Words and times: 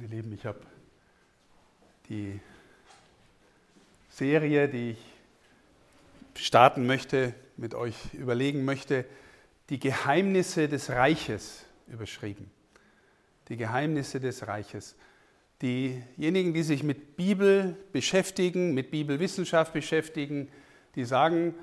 Meine 0.00 0.14
Lieben, 0.14 0.32
ich 0.32 0.46
habe 0.46 0.60
die 2.08 2.40
Serie, 4.08 4.66
die 4.66 4.96
ich 6.34 6.46
starten 6.46 6.86
möchte, 6.86 7.34
mit 7.58 7.74
euch 7.74 8.14
überlegen 8.14 8.64
möchte, 8.64 9.04
die 9.68 9.78
Geheimnisse 9.78 10.70
des 10.70 10.88
Reiches 10.88 11.66
überschrieben. 11.86 12.50
Die 13.50 13.58
Geheimnisse 13.58 14.20
des 14.20 14.46
Reiches. 14.46 14.96
Diejenigen, 15.60 16.54
die 16.54 16.62
sich 16.62 16.82
mit 16.82 17.16
Bibel 17.16 17.76
beschäftigen, 17.92 18.72
mit 18.72 18.90
Bibelwissenschaft 18.90 19.74
beschäftigen, 19.74 20.48
die 20.94 21.04
sagen, 21.04 21.54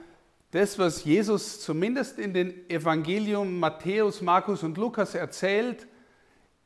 das, 0.51 0.77
was 0.77 1.05
Jesus 1.05 1.59
zumindest 1.61 2.19
in 2.19 2.35
den 2.35 2.69
Evangelium 2.69 3.59
Matthäus, 3.59 4.21
Markus 4.21 4.61
und 4.61 4.77
Lukas 4.77 5.15
erzählt, 5.15 5.87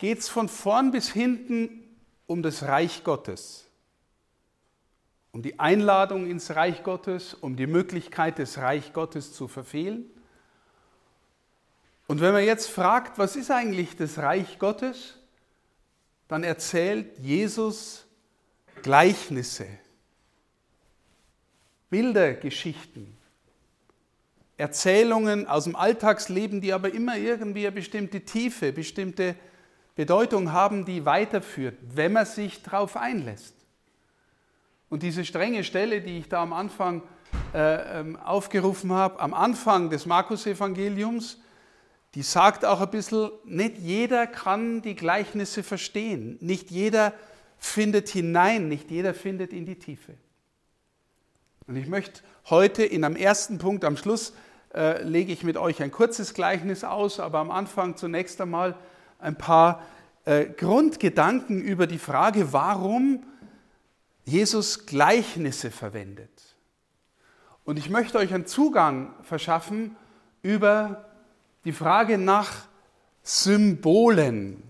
geht 0.02 0.18
es 0.18 0.30
von 0.30 0.50
vorn 0.50 0.90
bis 0.90 1.12
hinten 1.12 1.84
um 2.26 2.42
das 2.42 2.64
Reich 2.64 3.04
Gottes. 3.04 3.68
Um 5.32 5.44
die 5.44 5.60
Einladung 5.60 6.28
ins 6.28 6.56
Reich 6.56 6.82
Gottes, 6.82 7.36
um 7.36 7.56
die 7.56 7.68
Möglichkeit, 7.68 8.40
das 8.40 8.58
Reich 8.58 8.94
Gottes 8.94 9.32
zu 9.32 9.48
verfehlen. 9.48 10.10
Und 12.08 12.20
wenn 12.20 12.34
man 12.34 12.44
jetzt 12.44 12.68
fragt, 12.68 13.20
was 13.20 13.36
ist 13.36 13.52
eigentlich 13.52 13.96
das 13.96 14.18
Reich 14.18 14.58
Gottes, 14.58 15.20
dann 16.28 16.44
erzählt 16.44 17.20
Jesus 17.20 18.08
Gleichnisse, 18.82 19.68
Bildergeschichten, 21.92 23.16
Erzählungen 24.58 25.46
aus 25.46 25.66
dem 25.66 25.76
Alltagsleben, 25.76 26.60
die 26.60 26.74
aber 26.74 26.92
immer 26.92 27.18
irgendwie 27.18 27.68
eine 27.68 27.76
bestimmte 27.76 28.22
Tiefe, 28.22 28.74
bestimmte 28.74 29.36
Bedeutung 29.96 30.52
haben, 30.52 30.86
die 30.86 31.06
weiterführt, 31.06 31.78
wenn 31.82 32.14
man 32.14 32.26
sich 32.26 32.64
darauf 32.64 32.98
einlässt. 32.98 33.56
Und 34.90 35.04
diese 35.04 35.26
strenge 35.26 35.64
Stelle, 35.64 36.02
die 36.02 36.20
ich 36.20 36.30
da 36.30 36.42
am 36.42 36.54
Anfang 36.54 37.04
äh, 37.54 38.00
ähm, 38.00 38.18
aufgerufen 38.18 38.92
habe, 38.92 39.20
am 39.20 39.34
Anfang 39.34 39.90
des 39.90 40.06
Markus-Evangeliums, 40.06 41.40
die 42.16 42.24
sagt 42.24 42.66
auch 42.66 42.82
ein 42.82 42.90
bisschen, 42.90 43.32
nicht 43.46 43.78
jeder 43.78 44.28
kann 44.28 44.82
die 44.82 44.96
Gleichnisse 44.96 45.64
verstehen, 45.64 46.38
nicht 46.42 46.72
jeder 46.72 47.14
findet 47.58 48.10
hinein, 48.10 48.68
nicht 48.68 48.92
jeder 48.92 49.14
findet 49.14 49.54
in 49.54 49.66
die 49.66 49.80
Tiefe. 49.80 50.16
Und 51.68 51.78
ich 51.78 51.88
möchte 51.88 52.22
heute 52.50 52.84
in 52.84 53.06
einem 53.06 53.16
ersten 53.16 53.60
Punkt, 53.60 53.86
am 53.86 53.96
Schluss 53.96 54.34
äh, 54.74 55.02
lege 55.04 55.32
ich 55.32 55.44
mit 55.44 55.56
euch 55.58 55.82
ein 55.82 55.92
kurzes 55.92 56.34
Gleichnis 56.34 56.84
aus, 56.84 57.20
aber 57.20 57.40
am 57.40 57.52
Anfang 57.52 57.96
zunächst 57.96 58.42
einmal 58.42 58.76
ein 59.22 59.38
paar 59.38 59.82
äh, 60.26 60.46
Grundgedanken 60.46 61.62
über 61.62 61.88
die 61.88 62.00
Frage, 62.00 62.52
warum 62.54 63.24
Jesus 64.26 64.86
Gleichnisse 64.86 65.72
verwendet. 65.72 66.30
Und 67.64 67.78
ich 67.78 67.90
möchte 67.90 68.18
euch 68.18 68.34
einen 68.34 68.46
Zugang 68.46 69.14
verschaffen 69.24 69.96
über 70.42 71.06
die 71.64 71.72
Frage 71.72 72.18
nach 72.18 72.66
Symbolen. 73.24 74.64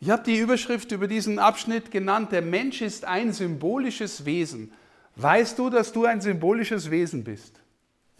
Ich 0.00 0.10
habe 0.10 0.22
die 0.22 0.36
Überschrift 0.36 0.92
über 0.92 1.08
diesen 1.08 1.38
Abschnitt 1.38 1.90
genannt, 1.90 2.32
der 2.32 2.42
Mensch 2.42 2.82
ist 2.82 3.04
ein 3.04 3.32
symbolisches 3.32 4.24
Wesen. 4.24 4.72
Weißt 5.16 5.58
du, 5.58 5.70
dass 5.70 5.92
du 5.92 6.04
ein 6.04 6.20
symbolisches 6.20 6.90
Wesen 6.90 7.24
bist? 7.24 7.60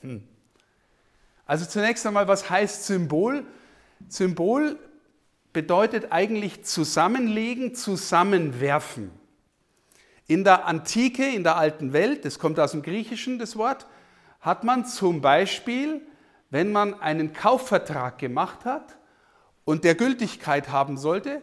Hm. 0.00 0.22
Also 1.46 1.66
zunächst 1.66 2.06
einmal, 2.06 2.28
was 2.28 2.48
heißt 2.48 2.86
Symbol? 2.86 3.44
Symbol 4.08 4.78
bedeutet 5.54 6.12
eigentlich 6.12 6.64
zusammenlegen, 6.64 7.74
zusammenwerfen. 7.74 9.10
In 10.26 10.44
der 10.44 10.66
Antike, 10.66 11.26
in 11.26 11.44
der 11.44 11.56
alten 11.56 11.94
Welt, 11.94 12.26
das 12.26 12.38
kommt 12.38 12.60
aus 12.60 12.72
dem 12.72 12.82
Griechischen, 12.82 13.38
das 13.38 13.56
Wort, 13.56 13.86
hat 14.40 14.64
man 14.64 14.84
zum 14.84 15.22
Beispiel, 15.22 16.02
wenn 16.50 16.72
man 16.72 17.00
einen 17.00 17.32
Kaufvertrag 17.32 18.18
gemacht 18.18 18.66
hat 18.66 18.96
und 19.64 19.84
der 19.84 19.94
Gültigkeit 19.94 20.70
haben 20.70 20.98
sollte, 20.98 21.40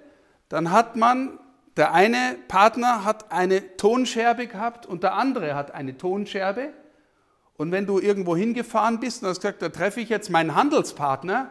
dann 0.50 0.72
hat 0.72 0.96
man, 0.96 1.40
der 1.78 1.94
eine 1.94 2.38
Partner 2.48 3.06
hat 3.06 3.32
eine 3.32 3.78
Tonscherbe 3.78 4.46
gehabt 4.48 4.86
und 4.86 5.04
der 5.04 5.14
andere 5.14 5.56
hat 5.56 5.72
eine 5.72 5.98
Tonscherbe. 5.98 6.74
Und 7.56 7.72
wenn 7.72 7.86
du 7.86 8.00
irgendwo 8.00 8.36
hingefahren 8.36 9.00
bist 9.00 9.24
und 9.24 9.30
hast 9.30 9.40
gesagt, 9.42 9.62
da 9.62 9.70
treffe 9.70 10.02
ich 10.02 10.10
jetzt 10.10 10.30
meinen 10.30 10.54
Handelspartner, 10.54 11.50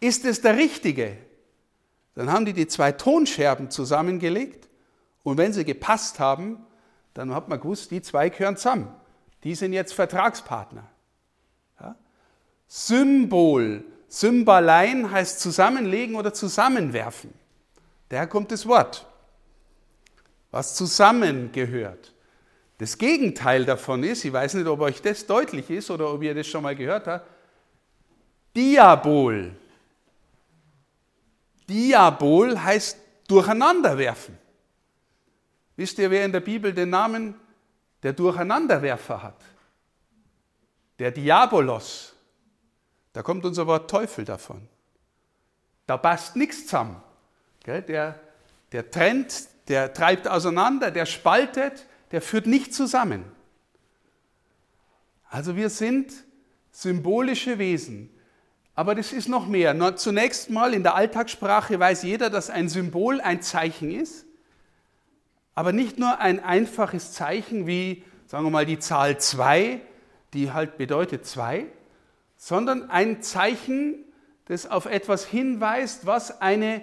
ist 0.00 0.24
es 0.24 0.40
der 0.42 0.56
Richtige? 0.56 1.16
Dann 2.18 2.32
haben 2.32 2.46
die 2.46 2.52
die 2.52 2.66
zwei 2.66 2.90
Tonscherben 2.90 3.70
zusammengelegt 3.70 4.68
und 5.22 5.38
wenn 5.38 5.52
sie 5.52 5.64
gepasst 5.64 6.18
haben, 6.18 6.66
dann 7.14 7.32
hat 7.32 7.48
man 7.48 7.60
gewusst, 7.60 7.92
die 7.92 8.02
zwei 8.02 8.28
gehören 8.28 8.56
zusammen. 8.56 8.92
Die 9.44 9.54
sind 9.54 9.72
jetzt 9.72 9.94
Vertragspartner. 9.94 10.82
Ja? 11.80 11.94
Symbol, 12.66 13.84
Symbalein 14.08 15.12
heißt 15.12 15.38
zusammenlegen 15.38 16.16
oder 16.16 16.34
zusammenwerfen. 16.34 17.32
Daher 18.08 18.26
kommt 18.26 18.50
das 18.50 18.66
Wort, 18.66 19.06
was 20.50 20.74
zusammengehört. 20.74 22.14
Das 22.78 22.98
Gegenteil 22.98 23.64
davon 23.64 24.02
ist, 24.02 24.24
ich 24.24 24.32
weiß 24.32 24.54
nicht, 24.54 24.66
ob 24.66 24.80
euch 24.80 25.00
das 25.00 25.24
deutlich 25.24 25.70
ist 25.70 25.88
oder 25.88 26.12
ob 26.12 26.20
ihr 26.24 26.34
das 26.34 26.48
schon 26.48 26.64
mal 26.64 26.74
gehört 26.74 27.06
habt, 27.06 27.28
Diabol. 28.56 29.52
Diabol 31.68 32.62
heißt 32.62 32.98
durcheinanderwerfen. 33.28 34.38
Wisst 35.76 35.98
ihr, 35.98 36.10
wer 36.10 36.24
in 36.24 36.32
der 36.32 36.40
Bibel 36.40 36.72
den 36.72 36.90
Namen 36.90 37.34
der 38.02 38.12
Durcheinanderwerfer 38.12 39.22
hat? 39.22 39.40
Der 40.98 41.10
Diabolos. 41.10 42.14
Da 43.12 43.22
kommt 43.22 43.44
unser 43.44 43.66
Wort 43.66 43.90
Teufel 43.90 44.24
davon. 44.24 44.68
Da 45.86 45.96
passt 45.96 46.36
nichts 46.36 46.64
zusammen. 46.64 47.00
Der, 47.64 48.18
der 48.72 48.90
trennt, 48.90 49.48
der 49.68 49.92
treibt 49.92 50.26
auseinander, 50.26 50.90
der 50.90 51.06
spaltet, 51.06 51.86
der 52.10 52.22
führt 52.22 52.46
nicht 52.46 52.74
zusammen. 52.74 53.24
Also 55.28 55.56
wir 55.56 55.68
sind 55.68 56.12
symbolische 56.70 57.58
Wesen. 57.58 58.10
Aber 58.78 58.94
das 58.94 59.12
ist 59.12 59.28
noch 59.28 59.48
mehr. 59.48 59.96
Zunächst 59.96 60.50
mal 60.50 60.72
in 60.72 60.84
der 60.84 60.94
Alltagssprache 60.94 61.80
weiß 61.80 62.04
jeder, 62.04 62.30
dass 62.30 62.48
ein 62.48 62.68
Symbol 62.68 63.20
ein 63.20 63.42
Zeichen 63.42 63.90
ist. 63.90 64.24
Aber 65.56 65.72
nicht 65.72 65.98
nur 65.98 66.20
ein 66.20 66.38
einfaches 66.38 67.12
Zeichen 67.12 67.66
wie, 67.66 68.04
sagen 68.28 68.44
wir 68.44 68.52
mal, 68.52 68.66
die 68.66 68.78
Zahl 68.78 69.18
2, 69.18 69.80
die 70.32 70.52
halt 70.52 70.78
bedeutet 70.78 71.26
2, 71.26 71.66
sondern 72.36 72.88
ein 72.88 73.20
Zeichen, 73.20 74.04
das 74.44 74.70
auf 74.70 74.86
etwas 74.86 75.26
hinweist, 75.26 76.06
was 76.06 76.40
eine 76.40 76.80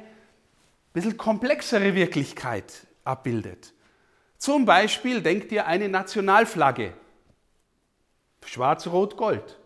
bisschen 0.92 1.16
komplexere 1.16 1.96
Wirklichkeit 1.96 2.88
abbildet. 3.06 3.72
Zum 4.38 4.66
Beispiel 4.66 5.22
denkt 5.22 5.50
ihr 5.54 5.66
eine 5.66 5.88
Nationalflagge, 5.88 6.92
schwarz, 8.44 8.86
rot, 8.86 9.16
gold 9.16 9.60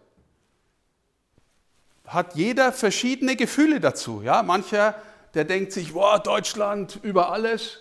hat 2.10 2.36
jeder 2.36 2.72
verschiedene 2.72 3.36
Gefühle 3.36 3.80
dazu. 3.80 4.22
Ja? 4.24 4.42
Mancher, 4.42 4.96
der 5.36 5.46
denkt 5.46 5.72
sich, 5.72 5.94
wow, 5.94 6.22
Deutschland 6.22 7.00
über 7.04 7.32
alles. 7.32 7.80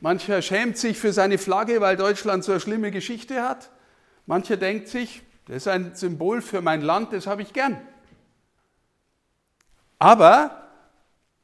Mancher 0.00 0.40
schämt 0.40 0.78
sich 0.78 0.98
für 0.98 1.12
seine 1.12 1.36
Flagge, 1.36 1.80
weil 1.80 1.96
Deutschland 1.96 2.44
so 2.44 2.52
eine 2.52 2.60
schlimme 2.60 2.92
Geschichte 2.92 3.42
hat. 3.42 3.70
Mancher 4.26 4.56
denkt 4.56 4.88
sich, 4.88 5.22
das 5.46 5.58
ist 5.58 5.68
ein 5.68 5.94
Symbol 5.94 6.42
für 6.42 6.60
mein 6.60 6.80
Land, 6.80 7.12
das 7.12 7.26
habe 7.26 7.42
ich 7.42 7.52
gern. 7.52 7.80
Aber 9.98 10.68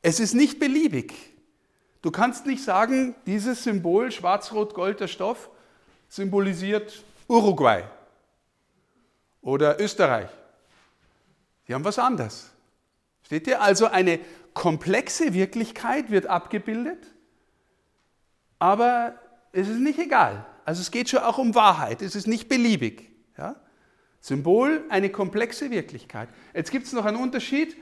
es 0.03 0.21
ist 0.21 0.35
nicht 0.35 0.61
beliebig. 0.61 1.15
Du 2.03 2.11
kannst 2.11 2.47
nicht 2.47 2.63
sagen, 2.63 3.15
dieses 3.27 3.65
Symbol 3.65 4.13
schwarz-rot-gold 4.13 5.01
der 5.01 5.09
Stoff 5.09 5.51
symbolisiert 6.09 7.03
Uruguay 7.29 7.85
oder 9.41 9.81
Österreich 9.81 10.29
die 11.69 11.75
haben 11.75 11.85
was 11.85 11.99
anderes. 11.99 12.51
Steht 13.25 13.47
ihr? 13.47 13.63
Also 13.63 13.87
eine 13.87 14.19
komplexe 14.55 15.33
Wirklichkeit 15.35 16.11
wird 16.11 16.27
abgebildet, 16.27 17.07
aber 18.59 19.15
es 19.53 19.69
ist 19.69 19.79
nicht 19.79 19.99
egal. 19.99 20.47
Also 20.65 20.81
es 20.81 20.91
geht 20.91 21.09
schon 21.09 21.21
auch 21.21 21.39
um 21.39 21.55
Wahrheit, 21.55 22.03
es 22.03 22.15
ist 22.15 22.27
nicht 22.27 22.49
beliebig. 22.49 23.11
Ja? 23.37 23.57
Symbol, 24.21 24.85
eine 24.89 25.11
komplexe 25.11 25.71
Wirklichkeit. 25.71 26.29
Jetzt 26.55 26.71
gibt 26.71 26.87
es 26.87 26.93
noch 26.93 27.05
einen 27.05 27.17
Unterschied. 27.17 27.77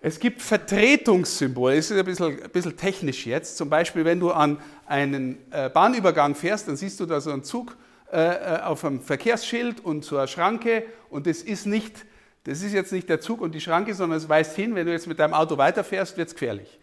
Es 0.00 0.20
gibt 0.20 0.40
Vertretungssymbole, 0.42 1.76
das 1.76 1.90
ist 1.90 1.98
ein 1.98 2.04
bisschen, 2.04 2.42
ein 2.42 2.50
bisschen 2.50 2.76
technisch 2.76 3.26
jetzt. 3.26 3.56
Zum 3.56 3.68
Beispiel, 3.68 4.04
wenn 4.04 4.20
du 4.20 4.30
an 4.30 4.60
einen 4.86 5.38
äh, 5.50 5.68
Bahnübergang 5.68 6.34
fährst, 6.34 6.68
dann 6.68 6.76
siehst 6.76 7.00
du 7.00 7.06
da 7.06 7.20
so 7.20 7.32
einen 7.32 7.42
Zug 7.42 7.76
äh, 8.12 8.18
äh, 8.18 8.60
auf 8.60 8.84
einem 8.84 9.00
Verkehrsschild 9.00 9.84
und 9.84 10.04
so 10.04 10.16
eine 10.18 10.28
Schranke 10.28 10.84
und 11.10 11.26
das 11.26 11.42
ist 11.42 11.66
nicht 11.66 12.06
das 12.46 12.62
ist 12.62 12.72
jetzt 12.72 12.92
nicht 12.92 13.08
der 13.08 13.20
Zug 13.20 13.40
und 13.40 13.56
die 13.56 13.60
Schranke, 13.60 13.92
sondern 13.92 14.18
es 14.18 14.28
weist 14.28 14.54
hin, 14.54 14.76
wenn 14.76 14.86
du 14.86 14.92
jetzt 14.92 15.08
mit 15.08 15.18
deinem 15.18 15.34
Auto 15.34 15.58
weiterfährst, 15.58 16.16
wird 16.16 16.28
es 16.28 16.34
gefährlich. 16.34 16.78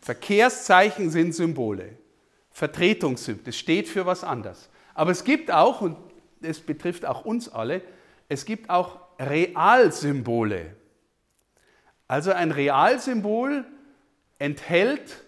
Verkehrszeichen 0.00 1.10
sind 1.10 1.34
Symbole. 1.34 1.98
Vertretungssymbol, 2.52 3.44
das 3.44 3.56
steht 3.56 3.86
für 3.86 4.06
was 4.06 4.24
anderes. 4.24 4.70
Aber 4.94 5.10
es 5.10 5.24
gibt 5.24 5.50
auch, 5.50 5.82
und 5.82 5.98
das 6.40 6.60
betrifft 6.60 7.04
auch 7.04 7.26
uns 7.26 7.50
alle, 7.50 7.82
es 8.30 8.46
gibt 8.46 8.70
auch 8.70 8.98
Realsymbole. 9.18 10.74
Also 12.08 12.32
ein 12.32 12.50
Realsymbol 12.50 13.66
enthält, 14.38 15.22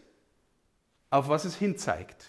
auf 1.11 1.29
was 1.29 1.45
es 1.45 1.55
hinzeigt. 1.55 2.25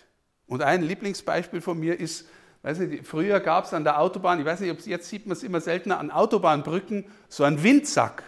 Und 0.48 0.64
ein 0.64 0.82
Lieblingsbeispiel 0.82 1.62
von 1.62 1.80
mir 1.80 1.98
ist, 1.98 2.28
weiß 2.64 2.80
nicht, 2.80 3.06
früher 3.06 3.40
gab 3.40 3.66
es 3.66 3.74
an 3.74 3.84
der 3.84 4.00
Autobahn, 4.00 4.40
ich 4.40 4.46
weiß 4.46 4.60
nicht, 4.60 4.86
jetzt 4.86 5.10
sieht 5.10 5.26
man 5.26 5.34
es 5.38 5.44
immer 5.44 5.62
seltener, 5.62 6.00
an 6.00 6.12
Autobahnbrücken 6.12 7.06
so 7.28 7.44
einen 7.44 7.64
Windsack. 7.64 8.24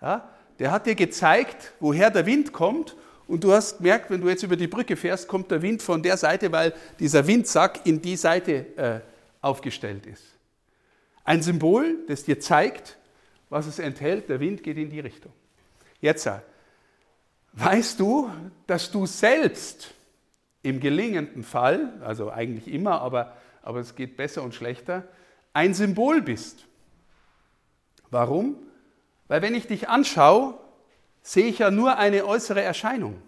Ja, 0.00 0.28
der 0.58 0.72
hat 0.72 0.86
dir 0.86 0.94
gezeigt, 0.94 1.72
woher 1.80 2.10
der 2.10 2.26
Wind 2.26 2.52
kommt 2.52 2.96
und 3.26 3.42
du 3.44 3.52
hast 3.52 3.78
gemerkt, 3.78 4.10
wenn 4.10 4.20
du 4.20 4.28
jetzt 4.28 4.42
über 4.42 4.56
die 4.56 4.68
Brücke 4.68 4.96
fährst, 4.96 5.28
kommt 5.28 5.50
der 5.50 5.62
Wind 5.62 5.82
von 5.82 6.02
der 6.02 6.16
Seite, 6.16 6.52
weil 6.52 6.72
dieser 6.98 7.26
Windsack 7.26 7.84
in 7.84 8.00
die 8.00 8.16
Seite 8.16 8.52
äh, 8.76 9.00
aufgestellt 9.40 10.06
ist. 10.06 10.24
Ein 11.24 11.42
Symbol, 11.42 12.04
das 12.06 12.24
dir 12.24 12.38
zeigt, 12.38 12.96
was 13.48 13.66
es 13.66 13.78
enthält, 13.78 14.28
der 14.28 14.40
Wind 14.40 14.62
geht 14.62 14.76
in 14.76 14.90
die 14.90 15.00
Richtung. 15.00 15.32
Jetzt, 16.00 16.26
äh, 16.26 16.38
weißt 17.52 17.98
du, 17.98 18.30
dass 18.66 18.90
du 18.90 19.06
selbst 19.06 19.92
im 20.66 20.80
gelingenden 20.80 21.44
Fall, 21.44 21.92
also 22.04 22.30
eigentlich 22.32 22.66
immer, 22.66 23.00
aber, 23.00 23.36
aber 23.62 23.78
es 23.78 23.94
geht 23.94 24.16
besser 24.16 24.42
und 24.42 24.52
schlechter, 24.52 25.04
ein 25.52 25.74
Symbol 25.74 26.20
bist. 26.20 26.66
Warum? 28.10 28.56
Weil 29.28 29.42
wenn 29.42 29.54
ich 29.54 29.68
dich 29.68 29.88
anschaue, 29.88 30.58
sehe 31.22 31.46
ich 31.46 31.60
ja 31.60 31.70
nur 31.70 31.98
eine 31.98 32.26
äußere 32.26 32.62
Erscheinung, 32.62 33.22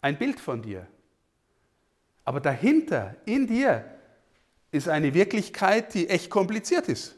ein 0.00 0.18
Bild 0.18 0.40
von 0.40 0.62
dir. 0.62 0.86
Aber 2.24 2.40
dahinter, 2.40 3.14
in 3.24 3.46
dir, 3.46 3.84
ist 4.72 4.88
eine 4.88 5.14
Wirklichkeit, 5.14 5.94
die 5.94 6.08
echt 6.08 6.28
kompliziert 6.28 6.88
ist. 6.88 7.14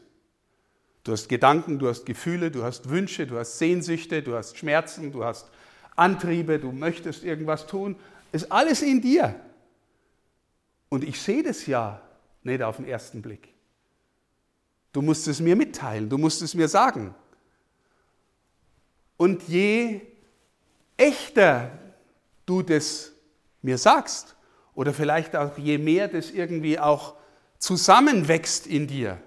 Du 1.03 1.13
hast 1.13 1.29
Gedanken, 1.29 1.79
du 1.79 1.87
hast 1.87 2.05
Gefühle, 2.05 2.51
du 2.51 2.63
hast 2.63 2.89
Wünsche, 2.89 3.25
du 3.25 3.39
hast 3.39 3.57
Sehnsüchte, 3.57 4.21
du 4.21 4.35
hast 4.35 4.55
Schmerzen, 4.55 5.11
du 5.11 5.23
hast 5.23 5.49
Antriebe, 5.95 6.59
du 6.59 6.71
möchtest 6.71 7.23
irgendwas 7.23 7.65
tun. 7.65 7.95
Ist 8.31 8.51
alles 8.51 8.83
in 8.83 9.01
dir. 9.01 9.33
Und 10.89 11.03
ich 11.03 11.21
sehe 11.21 11.43
das 11.43 11.65
ja 11.65 12.01
nicht 12.43 12.61
auf 12.61 12.77
den 12.77 12.85
ersten 12.85 13.21
Blick. 13.21 13.49
Du 14.93 15.01
musst 15.01 15.27
es 15.27 15.39
mir 15.39 15.55
mitteilen, 15.55 16.09
du 16.09 16.17
musst 16.17 16.41
es 16.41 16.53
mir 16.53 16.67
sagen. 16.67 17.13
Und 19.17 19.43
je 19.47 20.01
echter 20.95 21.71
du 22.45 22.61
das 22.61 23.11
mir 23.61 23.77
sagst, 23.77 24.35
oder 24.73 24.93
vielleicht 24.93 25.35
auch 25.35 25.57
je 25.57 25.77
mehr 25.77 26.07
das 26.07 26.31
irgendwie 26.31 26.79
auch 26.79 27.15
zusammenwächst 27.57 28.67
in 28.67 28.87
dir, 28.87 29.17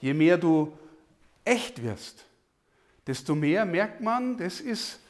je 0.00 0.14
mehr 0.14 0.38
du 0.38 0.76
echt 1.44 1.82
wirst, 1.82 2.24
desto 3.06 3.34
mehr 3.34 3.64
merkt 3.64 4.00
man, 4.00 4.36
das 4.38 4.60
ist 4.60 5.00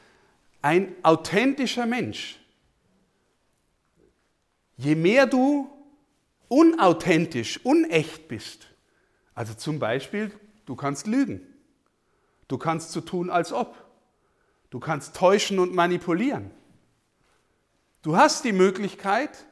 ein 0.61 0.93
authentischer 1.03 1.85
Mensch. 1.85 2.38
Je 4.79 4.95
mehr 4.95 5.27
du 5.27 5.69
unauthentisch, 6.47 7.59
unecht 7.65 8.29
bist, 8.29 8.65
also 9.35 9.53
zum 9.53 9.77
Beispiel, 9.77 10.31
du 10.65 10.77
kannst 10.77 11.05
lügen, 11.05 11.45
du 12.47 12.57
kannst 12.57 12.93
so 12.93 13.01
tun, 13.01 13.29
als 13.29 13.51
ob, 13.51 13.75
du 14.69 14.79
kannst 14.79 15.17
täuschen 15.17 15.59
und 15.59 15.75
manipulieren. 15.75 16.51
Du 18.03 18.15
hast 18.15 18.45
die 18.45 18.53
Möglichkeit, 18.53 19.45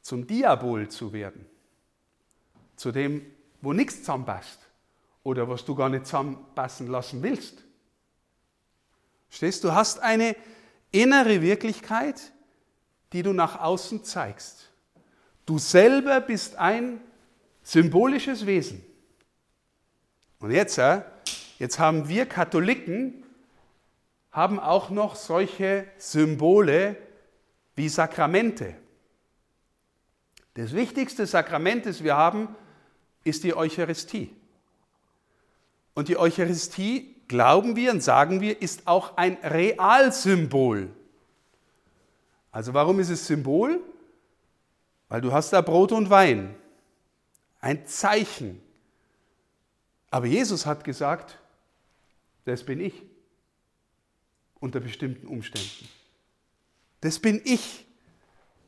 zum 0.00 0.26
Diabol 0.26 0.88
zu 0.88 1.12
werden, 1.12 1.44
zu 2.76 2.92
dem, 2.92 3.26
wo 3.60 3.74
nichts 3.74 3.98
zusammenpasst 3.98 4.58
oder 5.22 5.50
was 5.50 5.66
du 5.66 5.74
gar 5.74 5.90
nicht 5.90 6.06
zusammenpassen 6.06 6.86
lassen 6.86 7.22
willst. 7.22 7.62
Stehst 9.28 9.64
du, 9.64 9.74
hast 9.74 9.98
eine 9.98 10.34
innere 10.92 11.42
Wirklichkeit, 11.42 12.32
die 13.12 13.22
du 13.22 13.32
nach 13.32 13.60
außen 13.60 14.04
zeigst. 14.04 14.70
Du 15.46 15.58
selber 15.58 16.20
bist 16.20 16.56
ein 16.56 17.00
symbolisches 17.62 18.46
Wesen. 18.46 18.84
Und 20.38 20.52
jetzt, 20.52 20.80
jetzt 21.58 21.78
haben 21.78 22.08
wir 22.08 22.26
Katholiken, 22.26 23.24
haben 24.32 24.60
auch 24.60 24.90
noch 24.90 25.16
solche 25.16 25.86
Symbole 25.98 26.96
wie 27.74 27.88
Sakramente. 27.88 28.76
Das 30.54 30.72
wichtigste 30.72 31.26
Sakrament, 31.26 31.86
das 31.86 32.02
wir 32.02 32.16
haben, 32.16 32.54
ist 33.24 33.44
die 33.44 33.54
Eucharistie. 33.54 34.34
Und 35.94 36.08
die 36.08 36.16
Eucharistie, 36.16 37.16
glauben 37.28 37.76
wir 37.76 37.92
und 37.92 38.02
sagen 38.02 38.40
wir, 38.40 38.60
ist 38.60 38.86
auch 38.86 39.16
ein 39.16 39.36
Realsymbol. 39.42 40.90
Also 42.50 42.74
warum 42.74 42.98
ist 43.00 43.10
es 43.10 43.26
Symbol? 43.26 43.80
Weil 45.08 45.20
du 45.20 45.32
hast 45.32 45.52
da 45.52 45.60
Brot 45.60 45.92
und 45.92 46.10
Wein, 46.10 46.54
ein 47.60 47.86
Zeichen. 47.86 48.60
Aber 50.10 50.26
Jesus 50.26 50.66
hat 50.66 50.84
gesagt, 50.84 51.38
das 52.44 52.64
bin 52.64 52.80
ich 52.80 53.02
unter 54.60 54.80
bestimmten 54.80 55.26
Umständen. 55.26 55.88
Das 57.00 57.18
bin 57.18 57.40
ich. 57.44 57.86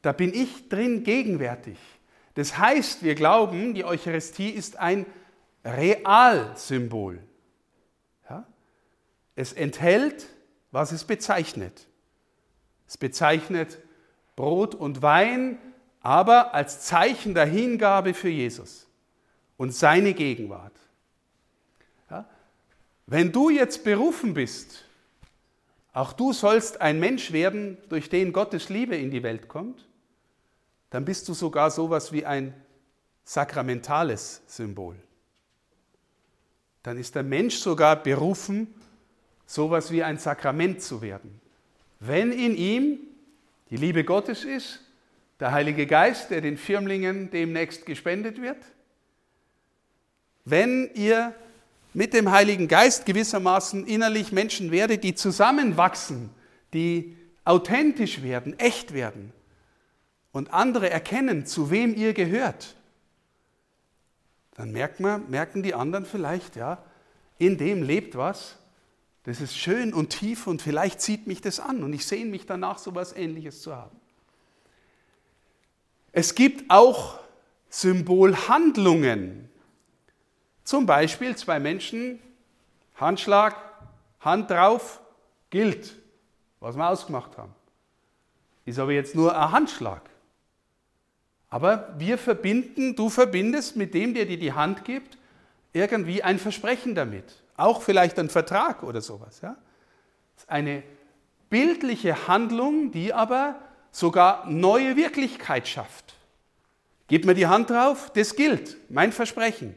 Da 0.03 0.13
bin 0.13 0.35
ich 0.35 0.69
drin 0.69 1.05
gegenwärtig. 1.05 1.79
Das 2.35 2.59
heißt, 2.59 3.03
wir 3.03 3.15
glauben, 3.15 3.75
die 3.75 3.85
Eucharistie 3.85 4.51
ist 4.51 4.77
ein 4.79 5.07
Realsymbol. 5.65 7.23
Ja? 8.29 8.47
Es 9.37 9.53
enthält, 9.53 10.27
was 10.71 10.93
es 10.93 11.05
bezeichnet. 11.05 11.87
Es 12.93 12.99
bezeichnet 12.99 13.79
Brot 14.37 14.75
und 14.75 15.01
Wein, 15.01 15.57
aber 16.03 16.53
als 16.53 16.83
Zeichen 16.83 17.33
der 17.33 17.47
Hingabe 17.47 18.13
für 18.13 18.29
Jesus 18.29 18.87
und 19.57 19.75
seine 19.75 20.13
Gegenwart. 20.13 20.75
Ja? 22.11 22.29
Wenn 23.07 23.33
du 23.33 23.49
jetzt 23.49 23.83
berufen 23.83 24.35
bist, 24.35 24.85
auch 25.95 26.13
du 26.13 26.35
sollst 26.35 26.83
ein 26.83 27.01
Mensch 27.01 27.33
werden, 27.33 27.79
durch 27.89 28.11
den 28.11 28.31
Gottes 28.31 28.69
Liebe 28.69 28.95
in 28.95 29.11
die 29.11 29.23
Welt 29.23 29.49
kommt, 29.49 29.89
dann 30.91 31.07
bist 31.07 31.27
du 31.31 31.33
sogar 31.33 31.71
sowas 31.71 32.13
wie 32.13 32.27
ein 32.27 32.53
sakramentales 33.25 34.43
Symbol. 34.47 34.97
Dann 36.83 36.99
ist 36.99 37.15
der 37.15 37.23
Mensch 37.23 37.57
sogar 37.57 37.97
berufen, 37.97 38.75
sowas 39.47 39.91
wie 39.91 40.03
ein 40.03 40.19
Sakrament 40.19 40.83
zu 40.83 41.01
werden. 41.01 41.41
Wenn 42.05 42.33
in 42.33 42.57
ihm 42.57 42.99
die 43.71 43.77
Liebe 43.77 44.03
Gottes 44.03 44.45
ist, 44.45 44.81
der 45.39 45.53
Heilige 45.53 45.87
Geist, 45.87 46.31
der 46.31 46.41
den 46.41 46.57
Firmlingen 46.57 47.31
demnächst 47.31 47.87
gespendet 47.87 48.43
wird, 48.43 48.59
wenn 50.45 50.91
ihr 50.95 51.33
mit 51.95 52.13
dem 52.13 52.33
Heiligen 52.33 52.67
Geist 52.67 53.07
gewissermaßen 53.07 53.87
innerlich 53.87 54.33
Menschen 54.33 54.73
werdet, 54.73 55.05
die 55.05 55.15
zusammenwachsen, 55.15 56.31
die 56.75 57.17
authentisch 57.45 58.23
werden, 58.23 58.59
echt 58.59 58.95
werden 58.95 59.33
und 60.33 60.53
andere 60.53 60.91
erkennen, 60.91 61.47
zu 61.47 61.71
wem 61.71 61.95
ihr 61.95 62.15
gehört, 62.15 62.75
dann 64.57 64.73
merkt 64.73 64.99
man, 64.99 65.31
merken 65.31 65.63
die 65.63 65.75
anderen 65.75 66.05
vielleicht, 66.05 66.57
ja, 66.57 66.83
in 67.39 67.59
dem 67.59 67.85
lebt 67.85 68.17
was, 68.17 68.57
das 69.25 69.41
ist 69.41 69.57
schön 69.57 69.95
und 69.95 70.11
tief 70.11 70.47
und 70.47 70.63
vielleicht 70.63 71.01
zieht 71.01 71.27
mich 71.27 71.41
das 71.41 71.61
an 71.61 71.85
und 71.85 71.93
ich 71.93 72.07
sehne 72.07 72.31
mich 72.31 72.47
danach, 72.47 72.79
so 72.79 72.91
etwas 72.91 73.13
Ähnliches 73.13 73.63
zu 73.63 73.75
haben. 73.75 73.97
Es 76.11 76.35
gibt 76.35 76.71
auch 76.71 77.21
Symbolhandlungen. 77.71 79.49
Zum 80.65 80.87
Beispiel 80.87 81.37
zwei 81.37 81.59
Menschen, 81.59 82.19
Handschlag, 82.97 83.57
Hand 84.21 84.51
drauf, 84.51 85.01
gilt, 85.51 85.97
was 86.61 86.77
wir 86.77 86.89
ausgemacht 86.89 87.39
haben. 87.39 87.55
Ist 88.65 88.79
aber 88.79 88.93
jetzt 88.93 89.15
nur 89.15 89.37
ein 89.37 89.53
Handschlag. 89.53 90.09
Aber 91.49 91.95
wir 91.99 92.19
verbinden, 92.19 92.97
du 92.97 93.09
verbindest 93.09 93.77
mit 93.77 93.95
dem, 93.95 94.15
der 94.15 94.25
dir 94.25 94.39
die 94.39 94.53
Hand 94.53 94.85
gibt, 94.85 95.19
irgendwie 95.73 96.23
ein 96.23 96.39
Versprechen 96.39 96.95
damit. 96.95 97.42
Auch 97.63 97.81
vielleicht 97.81 98.19
ein 98.19 98.29
Vertrag 98.29 98.83
oder 98.83 99.01
sowas. 99.01 99.41
Ja? 99.41 99.55
Eine 100.49 100.83
bildliche 101.49 102.27
Handlung, 102.27 102.91
die 102.91 103.15
aber 103.15 103.55
sogar 103.93 104.51
neue 104.51 104.97
Wirklichkeit 104.97 105.69
schafft. 105.69 106.17
Gib 107.07 107.25
mir 107.25 107.35
die 107.35 107.47
Hand 107.47 107.71
drauf, 107.71 108.11
das 108.15 108.35
gilt, 108.35 108.79
mein 108.91 109.13
Versprechen. 109.13 109.77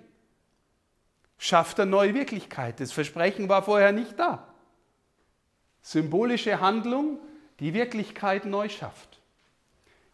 Schafft 1.38 1.80
eine 1.80 1.92
neue 1.92 2.16
Wirklichkeit. 2.16 2.80
Das 2.80 2.92
Versprechen 2.92 3.50
war 3.50 3.62
vorher 3.62 3.92
nicht 3.92 4.18
da. 4.18 4.48
Symbolische 5.84 6.60
Handlung 6.60 7.20
die 7.60 7.76
Wirklichkeit 7.76 8.46
neu 8.46 8.68
schafft. 8.68 9.20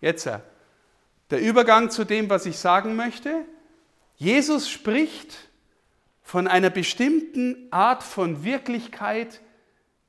Jetzt 0.01 0.25
der 0.25 1.39
Übergang 1.39 1.89
zu 1.89 2.03
dem, 2.03 2.29
was 2.29 2.45
ich 2.45 2.57
sagen 2.57 2.97
möchte. 2.97 3.45
Jesus 4.17 4.69
spricht 4.69 5.50
von 6.31 6.47
einer 6.47 6.69
bestimmten 6.69 7.67
Art 7.71 8.03
von 8.03 8.45
Wirklichkeit, 8.45 9.41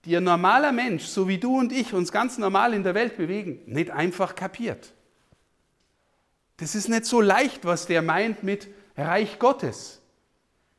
die 0.04 0.16
ein 0.16 0.22
normaler 0.22 0.70
Mensch, 0.70 1.06
so 1.06 1.26
wie 1.26 1.38
du 1.38 1.58
und 1.58 1.72
ich, 1.72 1.94
uns 1.94 2.12
ganz 2.12 2.38
normal 2.38 2.74
in 2.74 2.84
der 2.84 2.94
Welt 2.94 3.16
bewegen, 3.16 3.60
nicht 3.66 3.90
einfach 3.90 4.36
kapiert. 4.36 4.92
Das 6.58 6.76
ist 6.76 6.88
nicht 6.88 7.06
so 7.06 7.20
leicht, 7.20 7.64
was 7.64 7.86
der 7.86 8.02
meint 8.02 8.44
mit 8.44 8.68
Reich 8.96 9.40
Gottes. 9.40 10.00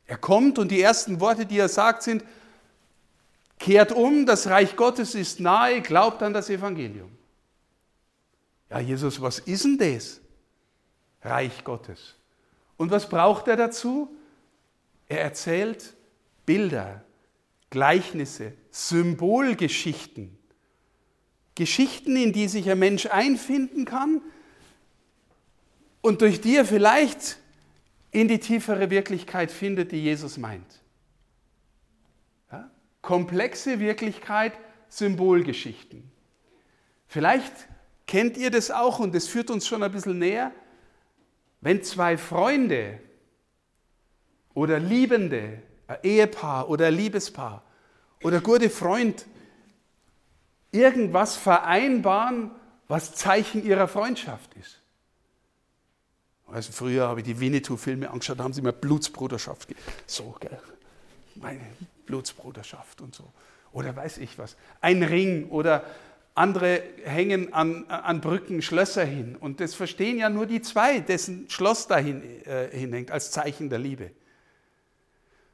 Er 0.05 0.15
kommt 0.15 0.59
und 0.59 0.71
die 0.71 0.79
ersten 0.79 1.19
Worte, 1.19 1.45
die 1.45 1.59
er 1.59 1.67
sagt, 1.67 2.03
sind, 2.03 2.23
kehrt 3.59 3.91
um, 3.91 4.25
das 4.25 4.47
Reich 4.47 4.77
Gottes 4.77 5.13
ist 5.13 5.41
nahe, 5.41 5.81
glaubt 5.81 6.23
an 6.23 6.31
das 6.31 6.49
Evangelium. 6.49 7.11
Ja, 8.69 8.79
Jesus, 8.79 9.21
was 9.21 9.39
ist 9.39 9.65
denn 9.65 9.77
das? 9.77 10.21
Reich 11.21 11.65
Gottes. 11.65 12.15
Und 12.77 12.91
was 12.91 13.09
braucht 13.09 13.49
er 13.49 13.57
dazu? 13.57 14.09
Er 15.13 15.21
erzählt 15.21 15.93
Bilder, 16.43 17.05
Gleichnisse, 17.69 18.53
Symbolgeschichten. 18.71 20.35
Geschichten, 21.53 22.15
in 22.15 22.33
die 22.33 22.47
sich 22.47 22.67
ein 22.71 22.79
Mensch 22.79 23.05
einfinden 23.05 23.85
kann 23.85 24.23
und 26.01 26.21
durch 26.21 26.41
die 26.41 26.55
er 26.55 26.65
vielleicht 26.65 27.37
in 28.09 28.27
die 28.27 28.39
tiefere 28.39 28.89
Wirklichkeit 28.89 29.51
findet, 29.51 29.91
die 29.91 30.01
Jesus 30.01 30.39
meint. 30.39 30.81
Ja? 32.51 32.71
Komplexe 33.03 33.79
Wirklichkeit, 33.79 34.53
Symbolgeschichten. 34.89 36.09
Vielleicht 37.05 37.53
kennt 38.07 38.35
ihr 38.35 38.49
das 38.49 38.71
auch 38.71 38.97
und 38.97 39.13
das 39.13 39.27
führt 39.27 39.51
uns 39.51 39.67
schon 39.67 39.83
ein 39.83 39.91
bisschen 39.91 40.17
näher, 40.17 40.51
wenn 41.61 41.83
zwei 41.83 42.17
Freunde 42.17 42.99
oder 44.53 44.79
Liebende, 44.79 45.61
ein 45.87 45.97
Ehepaar 46.03 46.69
oder 46.69 46.87
ein 46.87 46.95
Liebespaar 46.95 47.63
oder 48.23 48.37
ein 48.37 48.43
guter 48.43 48.69
Freund 48.69 49.25
irgendwas 50.71 51.35
vereinbaren, 51.35 52.51
was 52.87 53.15
Zeichen 53.15 53.63
ihrer 53.65 53.87
Freundschaft 53.87 54.53
ist. 54.55 54.79
Also 56.47 56.71
früher 56.71 57.07
habe 57.07 57.21
ich 57.21 57.25
die 57.25 57.39
Winnetou-Filme 57.39 58.09
angeschaut, 58.09 58.39
da 58.39 58.43
haben 58.43 58.53
sie 58.53 58.61
mir 58.61 58.73
Blutsbruderschaft. 58.73 59.73
So, 60.05 60.35
gell? 60.39 60.59
Meine 61.35 61.61
Blutsbruderschaft 62.05 63.01
und 63.01 63.15
so. 63.15 63.31
Oder 63.71 63.95
weiß 63.95 64.19
ich 64.19 64.37
was. 64.37 64.55
Ein 64.81 65.01
Ring 65.01 65.49
oder 65.49 65.83
andere 66.35 66.83
hängen 67.03 67.53
an, 67.53 67.85
an 67.87 68.21
Brücken 68.21 68.61
Schlösser 68.61 69.05
hin. 69.05 69.35
Und 69.35 69.59
das 69.59 69.73
verstehen 69.73 70.17
ja 70.17 70.29
nur 70.29 70.45
die 70.45 70.61
zwei, 70.61 70.99
dessen 70.99 71.49
Schloss 71.49 71.87
dahin 71.87 72.21
äh, 72.45 72.69
hinhängt, 72.71 73.11
als 73.11 73.31
Zeichen 73.31 73.69
der 73.69 73.79
Liebe. 73.79 74.11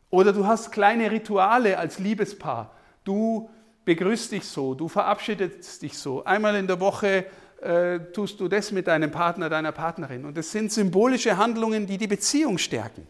Oder 0.09 0.33
du 0.33 0.47
hast 0.47 0.71
kleine 0.71 1.11
Rituale 1.11 1.77
als 1.77 1.99
Liebespaar. 1.99 2.73
Du 3.03 3.49
begrüßt 3.85 4.31
dich 4.31 4.45
so, 4.45 4.73
du 4.73 4.87
verabschiedest 4.87 5.81
dich 5.81 5.97
so. 5.97 6.23
Einmal 6.23 6.55
in 6.55 6.67
der 6.67 6.79
Woche 6.79 7.25
äh, 7.61 7.99
tust 8.13 8.39
du 8.39 8.47
das 8.47 8.71
mit 8.71 8.87
deinem 8.87 9.11
Partner, 9.11 9.49
deiner 9.49 9.71
Partnerin. 9.71 10.25
Und 10.25 10.37
das 10.37 10.51
sind 10.51 10.71
symbolische 10.71 11.37
Handlungen, 11.37 11.85
die 11.85 11.97
die 11.97 12.07
Beziehung 12.07 12.57
stärken. 12.57 13.07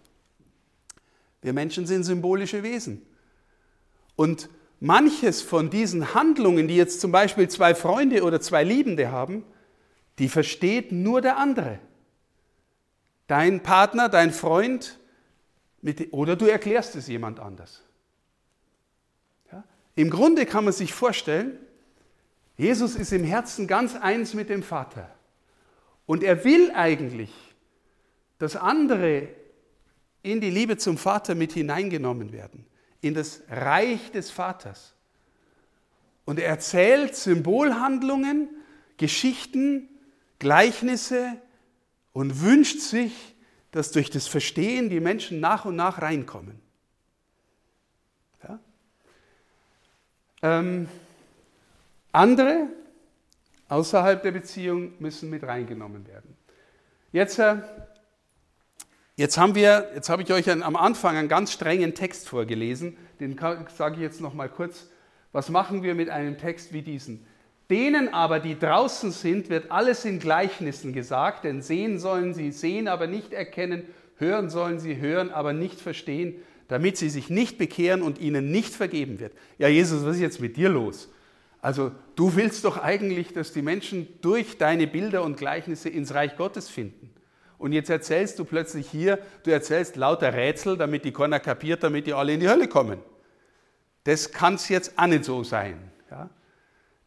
Wir 1.41 1.53
Menschen 1.53 1.85
sind 1.85 2.03
symbolische 2.03 2.63
Wesen. 2.63 3.05
Und 4.15 4.49
manches 4.81 5.41
von 5.41 5.69
diesen 5.69 6.13
Handlungen, 6.13 6.67
die 6.67 6.75
jetzt 6.75 6.99
zum 6.99 7.11
Beispiel 7.11 7.47
zwei 7.47 7.75
Freunde 7.75 8.23
oder 8.23 8.41
zwei 8.41 8.63
Liebende 8.63 9.11
haben, 9.11 9.45
die 10.19 10.27
versteht 10.27 10.91
nur 10.91 11.21
der 11.21 11.37
andere. 11.37 11.79
Dein 13.27 13.63
Partner, 13.63 14.09
dein 14.09 14.31
Freund 14.31 14.98
mit, 15.81 16.13
oder 16.13 16.35
du 16.35 16.45
erklärst 16.45 16.95
es 16.95 17.07
jemand 17.07 17.39
anders. 17.39 17.83
Ja? 19.51 19.63
Im 19.95 20.09
Grunde 20.09 20.45
kann 20.45 20.65
man 20.65 20.73
sich 20.73 20.93
vorstellen, 20.93 21.57
Jesus 22.57 22.95
ist 22.95 23.13
im 23.13 23.23
Herzen 23.23 23.67
ganz 23.67 23.95
eins 23.95 24.33
mit 24.33 24.49
dem 24.49 24.63
Vater. 24.63 25.09
Und 26.05 26.23
er 26.23 26.43
will 26.43 26.71
eigentlich, 26.71 27.31
dass 28.37 28.55
andere 28.55 29.29
in 30.23 30.41
die 30.41 30.49
Liebe 30.49 30.77
zum 30.77 30.97
Vater 30.97 31.35
mit 31.35 31.53
hineingenommen 31.53 32.33
werden, 32.33 32.65
in 33.01 33.13
das 33.13 33.41
Reich 33.49 34.11
des 34.11 34.31
Vaters. 34.31 34.93
Und 36.25 36.39
er 36.39 36.49
erzählt 36.49 37.15
Symbolhandlungen, 37.15 38.49
Geschichten, 38.97 39.87
Gleichnisse 40.39 41.37
und 42.11 42.41
wünscht 42.41 42.79
sich, 42.79 43.35
dass 43.71 43.91
durch 43.91 44.09
das 44.09 44.27
Verstehen 44.27 44.89
die 44.89 44.99
Menschen 44.99 45.39
nach 45.39 45.65
und 45.65 45.75
nach 45.75 46.01
reinkommen. 46.01 46.59
Ja? 48.43 48.59
Ähm, 50.41 50.87
andere 52.11 52.67
außerhalb 53.67 54.21
der 54.23 54.31
Beziehung 54.31 54.93
müssen 54.99 55.29
mit 55.29 55.43
reingenommen 55.43 56.07
werden. 56.07 56.35
Jetzt, 57.11 57.39
äh, 57.39 57.57
jetzt, 59.15 59.37
haben 59.37 59.55
wir, 59.55 59.91
jetzt 59.93 60.09
habe 60.09 60.23
ich 60.23 60.33
euch 60.33 60.49
am 60.49 60.75
Anfang 60.75 61.15
einen 61.15 61.29
ganz 61.29 61.51
strengen 61.51 61.93
Text 61.93 62.27
vorgelesen, 62.27 62.97
den 63.19 63.37
sage 63.75 63.95
ich 63.95 64.01
jetzt 64.01 64.21
noch 64.21 64.33
mal 64.33 64.49
kurz. 64.49 64.87
Was 65.31 65.49
machen 65.49 65.83
wir 65.83 65.93
mit 65.93 66.09
einem 66.09 66.37
Text 66.37 66.73
wie 66.73 66.81
diesen? 66.81 67.25
Denen 67.69 68.11
aber, 68.13 68.39
die 68.39 68.57
draußen 68.57 69.11
sind, 69.11 69.49
wird 69.49 69.71
alles 69.71 70.03
in 70.03 70.19
Gleichnissen 70.19 70.91
gesagt, 70.91 71.43
denn 71.43 71.61
sehen 71.61 71.99
sollen 71.99 72.33
sie 72.33 72.51
sehen, 72.51 72.87
aber 72.87 73.05
nicht 73.05 73.31
erkennen, 73.31 73.83
hören 74.17 74.49
sollen 74.49 74.79
sie 74.79 74.97
hören, 74.97 75.29
aber 75.29 75.53
nicht 75.53 75.79
verstehen, 75.79 76.35
damit 76.67 76.97
sie 76.97 77.09
sich 77.09 77.29
nicht 77.29 77.57
bekehren 77.57 78.01
und 78.01 78.19
ihnen 78.19 78.51
nicht 78.51 78.73
vergeben 78.73 79.19
wird. 79.19 79.33
Ja, 79.57 79.67
Jesus, 79.67 80.03
was 80.03 80.15
ist 80.15 80.21
jetzt 80.21 80.41
mit 80.41 80.57
dir 80.57 80.69
los? 80.69 81.09
Also 81.61 81.91
du 82.15 82.35
willst 82.35 82.63
doch 82.65 82.77
eigentlich, 82.77 83.33
dass 83.33 83.53
die 83.53 83.61
Menschen 83.61 84.07
durch 84.21 84.57
deine 84.57 84.87
Bilder 84.87 85.23
und 85.23 85.37
Gleichnisse 85.37 85.89
ins 85.89 86.13
Reich 86.13 86.37
Gottes 86.37 86.69
finden. 86.69 87.11
Und 87.57 87.73
jetzt 87.73 87.89
erzählst 87.89 88.39
du 88.39 88.45
plötzlich 88.45 88.89
hier, 88.89 89.19
du 89.43 89.51
erzählst 89.51 89.95
lauter 89.97 90.33
Rätsel, 90.33 90.77
damit 90.77 91.03
die 91.03 91.11
keiner 91.11 91.39
kapiert, 91.39 91.83
damit 91.83 92.07
die 92.07 92.13
alle 92.13 92.33
in 92.33 92.39
die 92.39 92.47
Hölle 92.47 92.67
kommen. 92.67 92.99
Das 94.05 94.31
kann 94.31 94.55
es 94.55 94.69
jetzt 94.69 94.97
auch 94.97 95.07
nicht 95.07 95.25
so 95.25 95.43
sein. 95.43 95.91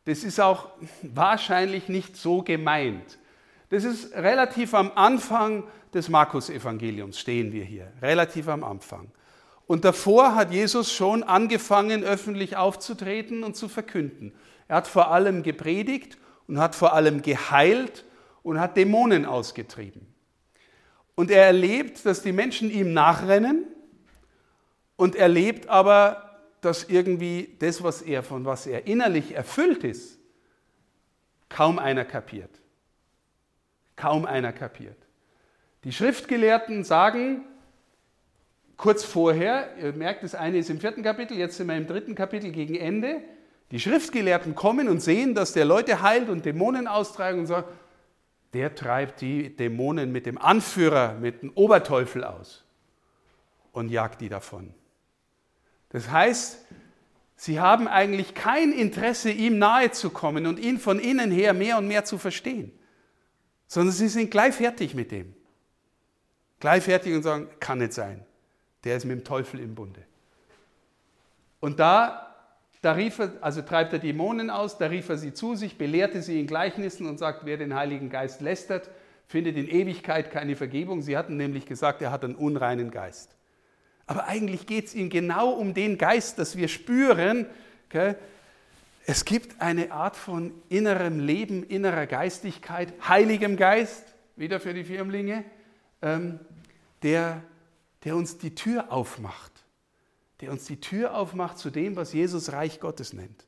Das 0.04 0.24
ist 0.24 0.40
auch 0.40 0.68
wahrscheinlich 1.02 1.88
nicht 1.88 2.16
so 2.16 2.42
gemeint. 2.42 3.18
Das 3.70 3.84
ist 3.84 4.12
relativ 4.14 4.74
am 4.74 4.92
Anfang 4.94 5.64
des 5.94 6.08
Markus-Evangeliums, 6.08 7.18
stehen 7.18 7.52
wir 7.52 7.64
hier, 7.64 7.92
relativ 8.02 8.48
am 8.48 8.64
Anfang. 8.64 9.10
Und 9.66 9.84
davor 9.84 10.34
hat 10.34 10.52
Jesus 10.52 10.92
schon 10.92 11.22
angefangen, 11.22 12.04
öffentlich 12.04 12.56
aufzutreten 12.56 13.44
und 13.44 13.56
zu 13.56 13.68
verkünden. 13.68 14.34
Er 14.68 14.76
hat 14.76 14.88
vor 14.88 15.10
allem 15.10 15.42
gepredigt 15.42 16.18
und 16.48 16.58
hat 16.58 16.74
vor 16.74 16.92
allem 16.92 17.22
geheilt 17.22 18.04
und 18.42 18.58
hat 18.60 18.76
Dämonen 18.76 19.24
ausgetrieben. 19.24 20.06
Und 21.14 21.30
er 21.30 21.46
erlebt, 21.46 22.04
dass 22.04 22.22
die 22.22 22.32
Menschen 22.32 22.70
ihm 22.70 22.92
nachrennen 22.92 23.66
und 24.96 25.14
erlebt 25.14 25.68
aber, 25.68 26.31
dass 26.62 26.84
irgendwie 26.84 27.56
das, 27.58 27.82
was 27.82 28.00
er, 28.00 28.22
von 28.22 28.46
was 28.46 28.66
er 28.66 28.86
innerlich 28.86 29.34
erfüllt 29.34 29.84
ist, 29.84 30.18
kaum 31.48 31.78
einer 31.78 32.04
kapiert. 32.04 32.50
Kaum 33.96 34.24
einer 34.24 34.52
kapiert. 34.52 34.96
Die 35.84 35.92
Schriftgelehrten 35.92 36.84
sagen, 36.84 37.44
kurz 38.76 39.04
vorher, 39.04 39.76
ihr 39.76 39.92
merkt, 39.92 40.22
das 40.22 40.34
eine 40.34 40.58
ist 40.58 40.70
im 40.70 40.80
vierten 40.80 41.02
Kapitel, 41.02 41.36
jetzt 41.36 41.56
sind 41.56 41.66
wir 41.66 41.76
im 41.76 41.86
dritten 41.86 42.14
Kapitel 42.14 42.52
gegen 42.52 42.76
Ende, 42.76 43.22
die 43.72 43.80
Schriftgelehrten 43.80 44.54
kommen 44.54 44.88
und 44.88 45.00
sehen, 45.00 45.34
dass 45.34 45.52
der 45.52 45.64
Leute 45.64 46.00
heilt 46.00 46.28
und 46.28 46.44
Dämonen 46.44 46.86
austreibt 46.86 47.38
und 47.38 47.46
sagen, 47.46 47.66
der 48.52 48.74
treibt 48.74 49.20
die 49.20 49.56
Dämonen 49.56 50.12
mit 50.12 50.26
dem 50.26 50.38
Anführer, 50.38 51.14
mit 51.14 51.42
dem 51.42 51.50
Oberteufel 51.54 52.22
aus 52.22 52.64
und 53.72 53.88
jagt 53.88 54.20
die 54.20 54.28
davon. 54.28 54.74
Das 55.92 56.10
heißt, 56.10 56.58
sie 57.36 57.60
haben 57.60 57.86
eigentlich 57.86 58.34
kein 58.34 58.72
Interesse, 58.72 59.30
ihm 59.30 59.58
nahe 59.58 59.90
zu 59.90 60.10
kommen 60.10 60.46
und 60.46 60.58
ihn 60.58 60.78
von 60.78 60.98
innen 60.98 61.30
her 61.30 61.52
mehr 61.52 61.78
und 61.78 61.86
mehr 61.86 62.04
zu 62.04 62.16
verstehen, 62.16 62.72
sondern 63.66 63.92
sie 63.92 64.08
sind 64.08 64.30
gleich 64.30 64.54
fertig 64.54 64.94
mit 64.94 65.12
dem. 65.12 65.34
Gleich 66.60 66.84
fertig 66.84 67.14
und 67.14 67.22
sagen, 67.22 67.48
kann 67.60 67.78
nicht 67.78 67.92
sein. 67.92 68.24
Der 68.84 68.96
ist 68.96 69.04
mit 69.04 69.18
dem 69.18 69.24
Teufel 69.24 69.60
im 69.60 69.74
Bunde. 69.74 70.02
Und 71.60 71.78
da, 71.78 72.34
da 72.80 72.92
rief 72.92 73.18
er, 73.18 73.32
also 73.40 73.62
treibt 73.62 73.92
er 73.92 73.98
Dämonen 73.98 74.48
aus, 74.48 74.78
da 74.78 74.86
rief 74.86 75.08
er 75.08 75.18
sie 75.18 75.34
zu 75.34 75.54
sich, 75.56 75.76
belehrte 75.76 76.22
sie 76.22 76.40
in 76.40 76.46
Gleichnissen 76.46 77.06
und 77.06 77.18
sagt, 77.18 77.44
wer 77.44 77.56
den 77.58 77.74
Heiligen 77.74 78.08
Geist 78.08 78.40
lästert, 78.40 78.90
findet 79.26 79.56
in 79.56 79.68
Ewigkeit 79.68 80.30
keine 80.30 80.56
Vergebung. 80.56 81.02
Sie 81.02 81.16
hatten 81.16 81.36
nämlich 81.36 81.66
gesagt, 81.66 82.00
er 82.00 82.10
hat 82.10 82.24
einen 82.24 82.34
unreinen 82.34 82.90
Geist. 82.90 83.36
Aber 84.06 84.26
eigentlich 84.26 84.66
geht 84.66 84.86
es 84.86 84.94
ihm 84.94 85.10
genau 85.10 85.50
um 85.50 85.74
den 85.74 85.98
Geist, 85.98 86.38
dass 86.38 86.56
wir 86.56 86.68
spüren, 86.68 87.46
okay, 87.88 88.16
Es 89.04 89.24
gibt 89.24 89.60
eine 89.60 89.90
Art 89.90 90.16
von 90.16 90.52
innerem 90.68 91.18
Leben, 91.18 91.64
innerer 91.64 92.06
Geistigkeit, 92.06 92.92
heiligem 93.08 93.56
Geist, 93.56 94.04
wieder 94.36 94.60
für 94.60 94.74
die 94.74 94.84
Firmlinge, 94.84 95.44
ähm, 96.02 96.38
der, 97.02 97.42
der 98.04 98.14
uns 98.14 98.38
die 98.38 98.54
Tür 98.54 98.92
aufmacht. 98.92 99.50
Der 100.40 100.52
uns 100.52 100.66
die 100.66 100.80
Tür 100.80 101.16
aufmacht 101.16 101.58
zu 101.58 101.70
dem, 101.70 101.96
was 101.96 102.12
Jesus 102.12 102.52
Reich 102.52 102.78
Gottes 102.78 103.12
nennt. 103.12 103.44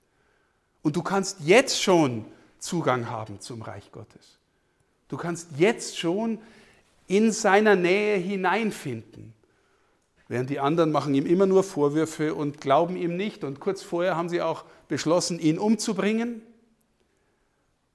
Und 0.82 0.96
du 0.96 1.02
kannst 1.02 1.40
jetzt 1.40 1.80
schon 1.80 2.24
Zugang 2.58 3.10
haben 3.10 3.40
zum 3.40 3.62
Reich 3.62 3.92
Gottes. 3.92 4.38
Du 5.08 5.16
kannst 5.16 5.50
jetzt 5.56 5.98
schon 5.98 6.38
in 7.06 7.30
seiner 7.30 7.76
Nähe 7.76 8.16
hineinfinden. 8.16 9.33
Während 10.28 10.50
die 10.50 10.60
anderen 10.60 10.90
machen 10.90 11.14
ihm 11.14 11.26
immer 11.26 11.46
nur 11.46 11.62
Vorwürfe 11.62 12.34
und 12.34 12.60
glauben 12.60 12.96
ihm 12.96 13.16
nicht. 13.16 13.44
Und 13.44 13.60
kurz 13.60 13.82
vorher 13.82 14.16
haben 14.16 14.28
sie 14.28 14.40
auch 14.40 14.64
beschlossen, 14.88 15.38
ihn 15.38 15.58
umzubringen. 15.58 16.42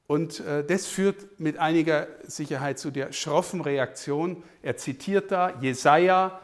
Und 0.05 0.39
äh, 0.39 0.63
das 0.63 0.85
führt 0.85 1.39
mit 1.39 1.57
einiger 1.57 2.07
Sicherheit 2.23 2.79
zu 2.79 2.91
der 2.91 3.13
schroffen 3.13 3.61
Reaktion. 3.61 4.43
Er 4.61 4.77
zitiert 4.77 5.31
da 5.31 5.59
Jesaja. 5.61 6.39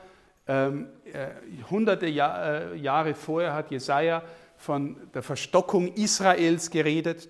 Ähm, 0.48 0.88
äh, 1.12 1.30
hunderte 1.70 2.06
äh, 2.06 2.76
Jahre 2.78 3.16
vorher 3.16 3.54
hat 3.54 3.72
Jesaja 3.72 4.22
von 4.58 4.98
der 5.14 5.24
Verstockung 5.24 5.94
Israels 5.94 6.70
geredet. 6.70 7.30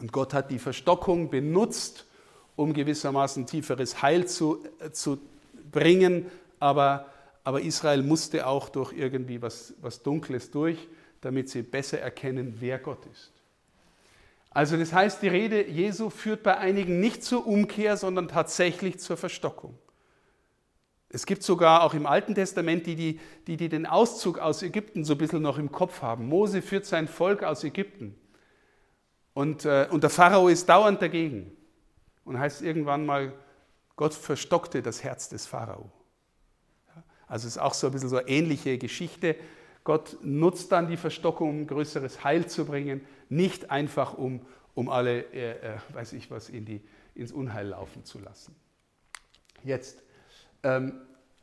Und 0.00 0.12
Gott 0.12 0.34
hat 0.34 0.50
die 0.50 0.58
Verstockung 0.58 1.30
benutzt, 1.30 2.06
um 2.54 2.72
gewissermaßen 2.72 3.46
tieferes 3.46 4.02
Heil 4.02 4.26
zu, 4.26 4.64
zu 4.92 5.18
bringen. 5.70 6.26
Aber, 6.60 7.06
aber 7.46 7.60
Israel 7.60 8.02
musste 8.02 8.44
auch 8.44 8.68
durch 8.68 8.92
irgendwie 8.92 9.40
was, 9.40 9.72
was 9.80 10.02
Dunkles 10.02 10.50
durch, 10.50 10.88
damit 11.20 11.48
sie 11.48 11.62
besser 11.62 12.00
erkennen, 12.00 12.56
wer 12.58 12.76
Gott 12.80 13.06
ist. 13.06 13.30
Also 14.50 14.76
das 14.76 14.92
heißt, 14.92 15.22
die 15.22 15.28
Rede 15.28 15.64
Jesu 15.64 16.10
führt 16.10 16.42
bei 16.42 16.58
einigen 16.58 16.98
nicht 16.98 17.22
zur 17.22 17.46
Umkehr, 17.46 17.96
sondern 17.96 18.26
tatsächlich 18.26 18.98
zur 18.98 19.16
Verstockung. 19.16 19.78
Es 21.08 21.24
gibt 21.24 21.44
sogar 21.44 21.84
auch 21.84 21.94
im 21.94 22.06
Alten 22.06 22.34
Testament 22.34 22.84
die, 22.84 22.96
die, 22.96 23.20
die, 23.46 23.56
die 23.56 23.68
den 23.68 23.86
Auszug 23.86 24.40
aus 24.40 24.64
Ägypten 24.64 25.04
so 25.04 25.14
ein 25.14 25.18
bisschen 25.18 25.42
noch 25.42 25.58
im 25.58 25.70
Kopf 25.70 26.02
haben. 26.02 26.26
Mose 26.26 26.62
führt 26.62 26.84
sein 26.84 27.06
Volk 27.06 27.44
aus 27.44 27.62
Ägypten. 27.62 28.18
Und, 29.34 29.64
äh, 29.64 29.86
und 29.88 30.02
der 30.02 30.10
Pharao 30.10 30.48
ist 30.48 30.68
dauernd 30.68 31.00
dagegen. 31.00 31.52
Und 32.24 32.40
heißt 32.40 32.60
irgendwann 32.62 33.06
mal, 33.06 33.32
Gott 33.94 34.14
verstockte 34.14 34.82
das 34.82 35.04
Herz 35.04 35.28
des 35.28 35.46
Pharao. 35.46 35.92
Also 37.28 37.46
es 37.46 37.56
ist 37.56 37.62
auch 37.62 37.74
so 37.74 37.88
ein 37.88 37.92
bisschen 37.92 38.08
so 38.08 38.16
eine 38.16 38.28
ähnliche 38.28 38.78
Geschichte. 38.78 39.36
Gott 39.84 40.16
nutzt 40.22 40.72
dann 40.72 40.88
die 40.88 40.96
Verstockung, 40.96 41.50
um 41.50 41.66
größeres 41.66 42.24
Heil 42.24 42.46
zu 42.46 42.64
bringen, 42.64 43.00
nicht 43.28 43.70
einfach 43.70 44.14
um, 44.14 44.40
um 44.74 44.88
alle, 44.88 45.20
äh, 45.32 45.52
äh, 45.52 45.78
weiß 45.92 46.12
ich 46.12 46.30
was, 46.30 46.48
in 46.48 46.64
die, 46.64 46.80
ins 47.14 47.32
Unheil 47.32 47.68
laufen 47.68 48.04
zu 48.04 48.18
lassen. 48.18 48.54
Jetzt, 49.64 50.02
ähm, 50.62 50.92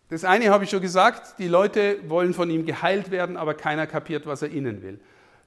das 0.09 0.23
eine 0.25 0.49
habe 0.49 0.63
ich 0.63 0.69
schon 0.69 0.81
gesagt, 0.81 1.39
die 1.39 1.47
Leute 1.47 1.97
wollen 2.09 2.33
von 2.33 2.49
ihm 2.49 2.65
geheilt 2.65 3.11
werden, 3.11 3.37
aber 3.37 3.53
keiner 3.53 3.87
kapiert, 3.87 4.25
was 4.25 4.41
er 4.41 4.49
ihnen 4.49 4.81
will. 4.81 4.99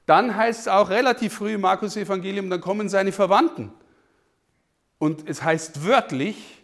Dann 0.06 0.36
heißt 0.36 0.60
es 0.60 0.68
auch 0.68 0.88
relativ 0.90 1.34
früh 1.34 1.54
im 1.54 1.62
Markus 1.62 1.96
Evangelium, 1.96 2.48
dann 2.48 2.60
kommen 2.60 2.88
seine 2.88 3.12
Verwandten. 3.12 3.72
Und 4.98 5.28
es 5.28 5.42
heißt 5.42 5.84
wörtlich, 5.84 6.55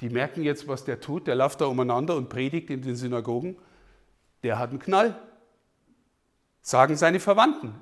die 0.00 0.10
merken 0.10 0.42
jetzt, 0.42 0.68
was 0.68 0.84
der 0.84 1.00
tut, 1.00 1.26
der 1.26 1.34
läuft 1.34 1.60
da 1.60 1.66
umeinander 1.66 2.16
und 2.16 2.28
predigt 2.28 2.70
in 2.70 2.82
den 2.82 2.96
Synagogen, 2.96 3.56
der 4.42 4.58
hat 4.58 4.70
einen 4.70 4.78
Knall. 4.78 5.20
Sagen 6.60 6.96
seine 6.96 7.18
Verwandten. 7.18 7.74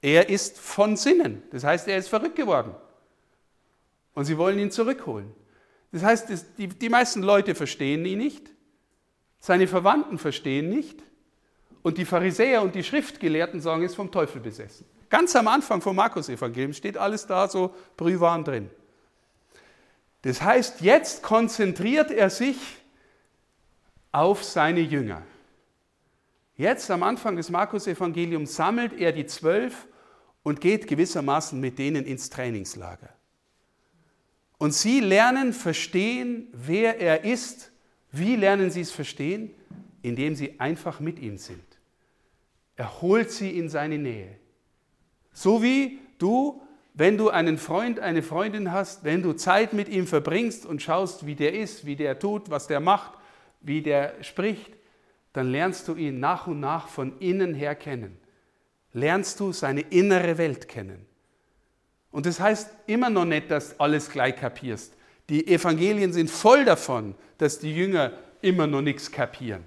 Er 0.00 0.28
ist 0.28 0.58
von 0.58 0.96
Sinnen. 0.96 1.42
Das 1.50 1.64
heißt, 1.64 1.88
er 1.88 1.96
ist 1.96 2.08
verrückt 2.08 2.36
geworden. 2.36 2.74
Und 4.14 4.26
sie 4.26 4.38
wollen 4.38 4.58
ihn 4.58 4.70
zurückholen. 4.70 5.32
Das 5.92 6.02
heißt, 6.02 6.28
die, 6.58 6.88
meisten 6.88 7.22
Leute 7.22 7.54
verstehen 7.54 8.04
ihn 8.04 8.18
nicht, 8.18 8.50
seine 9.38 9.68
Verwandten 9.68 10.18
verstehen 10.18 10.68
nicht 10.68 11.00
und 11.82 11.98
die 11.98 12.04
Pharisäer 12.04 12.62
und 12.62 12.74
die 12.74 12.82
Schriftgelehrten 12.82 13.60
sagen, 13.60 13.82
er 13.82 13.86
ist 13.86 13.94
vom 13.94 14.10
Teufel 14.10 14.40
besessen. 14.40 14.86
Ganz 15.08 15.36
am 15.36 15.46
Anfang 15.46 15.80
vom 15.80 15.94
Markus-Evangelium 15.94 16.72
steht 16.72 16.98
alles 16.98 17.26
da 17.26 17.48
so 17.48 17.74
Brühwaren 17.96 18.42
drin. 18.42 18.70
Das 20.24 20.40
heißt, 20.40 20.80
jetzt 20.80 21.22
konzentriert 21.22 22.10
er 22.10 22.30
sich 22.30 22.56
auf 24.10 24.42
seine 24.42 24.80
Jünger. 24.80 25.20
Jetzt 26.56 26.90
am 26.90 27.02
Anfang 27.02 27.36
des 27.36 27.50
Markus-Evangeliums 27.50 28.56
sammelt 28.56 28.94
er 28.94 29.12
die 29.12 29.26
zwölf 29.26 29.86
und 30.42 30.62
geht 30.62 30.86
gewissermaßen 30.86 31.60
mit 31.60 31.78
denen 31.78 32.06
ins 32.06 32.30
Trainingslager. 32.30 33.10
Und 34.56 34.72
sie 34.72 35.00
lernen 35.00 35.52
verstehen, 35.52 36.48
wer 36.54 36.98
er 36.98 37.24
ist. 37.24 37.70
Wie 38.10 38.36
lernen 38.36 38.70
sie 38.70 38.80
es 38.80 38.92
verstehen? 38.92 39.50
Indem 40.00 40.36
sie 40.36 40.58
einfach 40.58 41.00
mit 41.00 41.18
ihm 41.18 41.36
sind. 41.36 41.66
Er 42.76 43.02
holt 43.02 43.30
sie 43.30 43.58
in 43.58 43.68
seine 43.68 43.98
Nähe. 43.98 44.38
So 45.34 45.62
wie 45.62 45.98
du, 46.16 46.62
wenn 46.94 47.18
du 47.18 47.28
einen 47.28 47.58
Freund, 47.58 47.98
eine 47.98 48.22
Freundin 48.22 48.70
hast, 48.70 49.02
wenn 49.02 49.22
du 49.22 49.32
Zeit 49.32 49.72
mit 49.72 49.88
ihm 49.88 50.06
verbringst 50.06 50.64
und 50.64 50.80
schaust, 50.80 51.26
wie 51.26 51.34
der 51.34 51.52
ist, 51.52 51.84
wie 51.84 51.96
der 51.96 52.20
tut, 52.20 52.50
was 52.50 52.68
der 52.68 52.78
macht, 52.78 53.12
wie 53.60 53.82
der 53.82 54.14
spricht, 54.22 54.72
dann 55.32 55.50
lernst 55.50 55.88
du 55.88 55.96
ihn 55.96 56.20
nach 56.20 56.46
und 56.46 56.60
nach 56.60 56.86
von 56.86 57.18
innen 57.18 57.52
her 57.52 57.74
kennen. 57.74 58.16
Lernst 58.92 59.40
du 59.40 59.52
seine 59.52 59.80
innere 59.80 60.38
Welt 60.38 60.68
kennen. 60.68 61.04
Und 62.12 62.26
das 62.26 62.38
heißt 62.38 62.70
immer 62.86 63.10
noch 63.10 63.24
nicht, 63.24 63.50
dass 63.50 63.70
du 63.70 63.80
alles 63.80 64.08
gleich 64.08 64.36
kapierst. 64.36 64.94
Die 65.28 65.48
Evangelien 65.48 66.12
sind 66.12 66.30
voll 66.30 66.64
davon, 66.64 67.16
dass 67.38 67.58
die 67.58 67.74
Jünger 67.74 68.12
immer 68.40 68.68
noch 68.68 68.82
nichts 68.82 69.10
kapieren. 69.10 69.64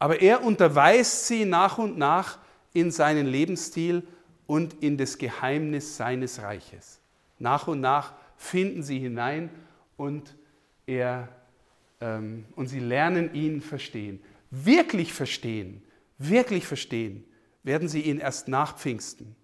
Aber 0.00 0.20
er 0.20 0.42
unterweist 0.42 1.28
sie 1.28 1.44
nach 1.44 1.78
und 1.78 1.96
nach 1.96 2.38
in 2.72 2.90
seinen 2.90 3.26
Lebensstil 3.26 4.02
und 4.50 4.82
in 4.82 4.96
das 4.96 5.16
Geheimnis 5.16 5.96
seines 5.96 6.42
Reiches. 6.42 6.98
Nach 7.38 7.68
und 7.68 7.80
nach 7.80 8.14
finden 8.36 8.82
sie 8.82 8.98
hinein 8.98 9.48
und, 9.96 10.34
er, 10.86 11.28
ähm, 12.00 12.46
und 12.56 12.66
sie 12.66 12.80
lernen 12.80 13.32
ihn 13.32 13.60
verstehen. 13.60 14.20
Wirklich 14.50 15.12
verstehen, 15.12 15.84
wirklich 16.18 16.66
verstehen 16.66 17.22
werden 17.62 17.88
sie 17.88 18.00
ihn 18.00 18.18
erst 18.18 18.48
nach 18.48 18.76
Pfingsten. 18.76 19.36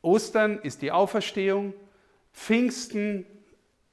Ostern 0.00 0.58
ist 0.60 0.80
die 0.80 0.92
Auferstehung, 0.92 1.74
Pfingsten 2.32 3.26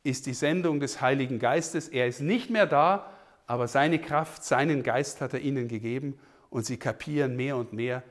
ist 0.04 0.26
die 0.26 0.34
Sendung 0.34 0.80
des 0.80 1.02
Heiligen 1.02 1.40
Geistes. 1.40 1.90
Er 1.90 2.08
ist 2.08 2.22
nicht 2.22 2.50
mehr 2.50 2.66
da, 2.66 3.12
aber 3.46 3.68
seine 3.68 4.00
Kraft, 4.00 4.46
seinen 4.46 4.84
Geist 4.84 5.20
hat 5.20 5.34
er 5.34 5.42
ihnen 5.42 5.68
gegeben 5.68 6.18
und 6.50 6.66
sie 6.66 6.78
kapieren 6.78 7.36
mehr 7.36 7.58
und 7.58 7.74
mehr, 7.74 8.04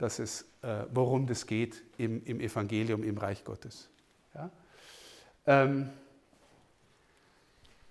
dass 0.00 0.18
es, 0.18 0.42
äh, 0.62 0.84
worum 0.92 1.28
es 1.28 1.46
geht 1.46 1.82
im, 1.98 2.24
im, 2.24 2.40
Evangelium, 2.40 3.02
im 3.02 3.18
Reich 3.18 3.44
Gottes. 3.44 3.88
Ja? 4.34 4.50
Ähm, 5.46 5.90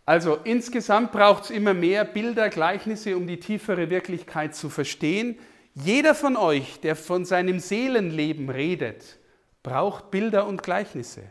also 0.06 0.40
insgesamt 0.44 1.12
braucht 1.12 1.44
es 1.46 1.50
immer 1.52 1.76
mehr 1.76 2.04
Bilder, 2.04 2.50
Gleichnisse, 2.50 3.16
um 3.16 3.28
die 3.28 3.40
tiefere 3.40 3.92
Wirklichkeit 3.92 4.56
zu 4.56 4.70
verstehen. 4.70 5.38
Jeder 5.76 6.16
von 6.16 6.36
euch, 6.36 6.80
der 6.80 6.96
von 6.96 7.26
seinem 7.26 7.60
Seelenleben 7.60 8.50
redet, 8.50 9.20
braucht 9.62 10.10
Bilder 10.10 10.48
und 10.48 10.64
Gleichnisse. 10.64 11.24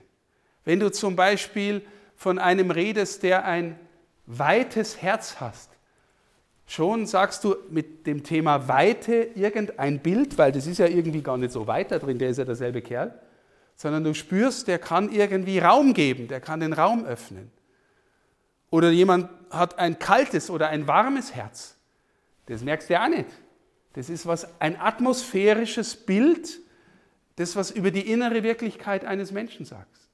Wenn 0.64 0.78
du 0.78 0.92
zum 0.92 1.16
Beispiel 1.16 1.82
von 2.14 2.38
einem 2.38 2.70
redest, 2.70 3.24
der 3.24 3.44
ein 3.46 3.78
weites 4.26 5.02
Herz 5.02 5.40
hast, 5.40 5.70
schon 6.68 7.06
sagst 7.06 7.42
du 7.44 7.56
mit 7.70 8.06
dem 8.06 8.22
Thema 8.22 8.68
Weite 8.68 9.30
irgendein 9.34 10.00
Bild, 10.00 10.38
weil 10.38 10.52
das 10.52 10.66
ist 10.66 10.78
ja 10.78 10.86
irgendwie 10.86 11.22
gar 11.22 11.38
nicht 11.38 11.50
so 11.50 11.66
weit 11.66 11.90
da 11.90 11.98
drin, 11.98 12.18
der 12.18 12.28
ist 12.28 12.36
ja 12.36 12.44
derselbe 12.44 12.82
Kerl, 12.82 13.18
sondern 13.74 14.04
du 14.04 14.14
spürst, 14.14 14.68
der 14.68 14.78
kann 14.78 15.10
irgendwie 15.10 15.58
Raum 15.58 15.94
geben, 15.94 16.28
der 16.28 16.40
kann 16.40 16.60
den 16.60 16.74
Raum 16.74 17.04
öffnen. 17.04 17.50
Oder 18.70 18.90
jemand 18.90 19.30
hat 19.50 19.78
ein 19.78 19.98
kaltes 19.98 20.50
oder 20.50 20.68
ein 20.68 20.86
warmes 20.86 21.34
Herz. 21.34 21.76
Das 22.46 22.62
merkst 22.62 22.90
du 22.90 22.94
ja 22.94 23.04
auch 23.04 23.08
nicht. 23.08 23.30
Das 23.94 24.10
ist 24.10 24.26
was, 24.26 24.46
ein 24.60 24.78
atmosphärisches 24.78 25.96
Bild, 25.96 26.60
das, 27.36 27.56
was 27.56 27.70
über 27.70 27.90
die 27.90 28.10
innere 28.12 28.42
Wirklichkeit 28.42 29.06
eines 29.06 29.32
Menschen 29.32 29.64
sagst. 29.64 30.08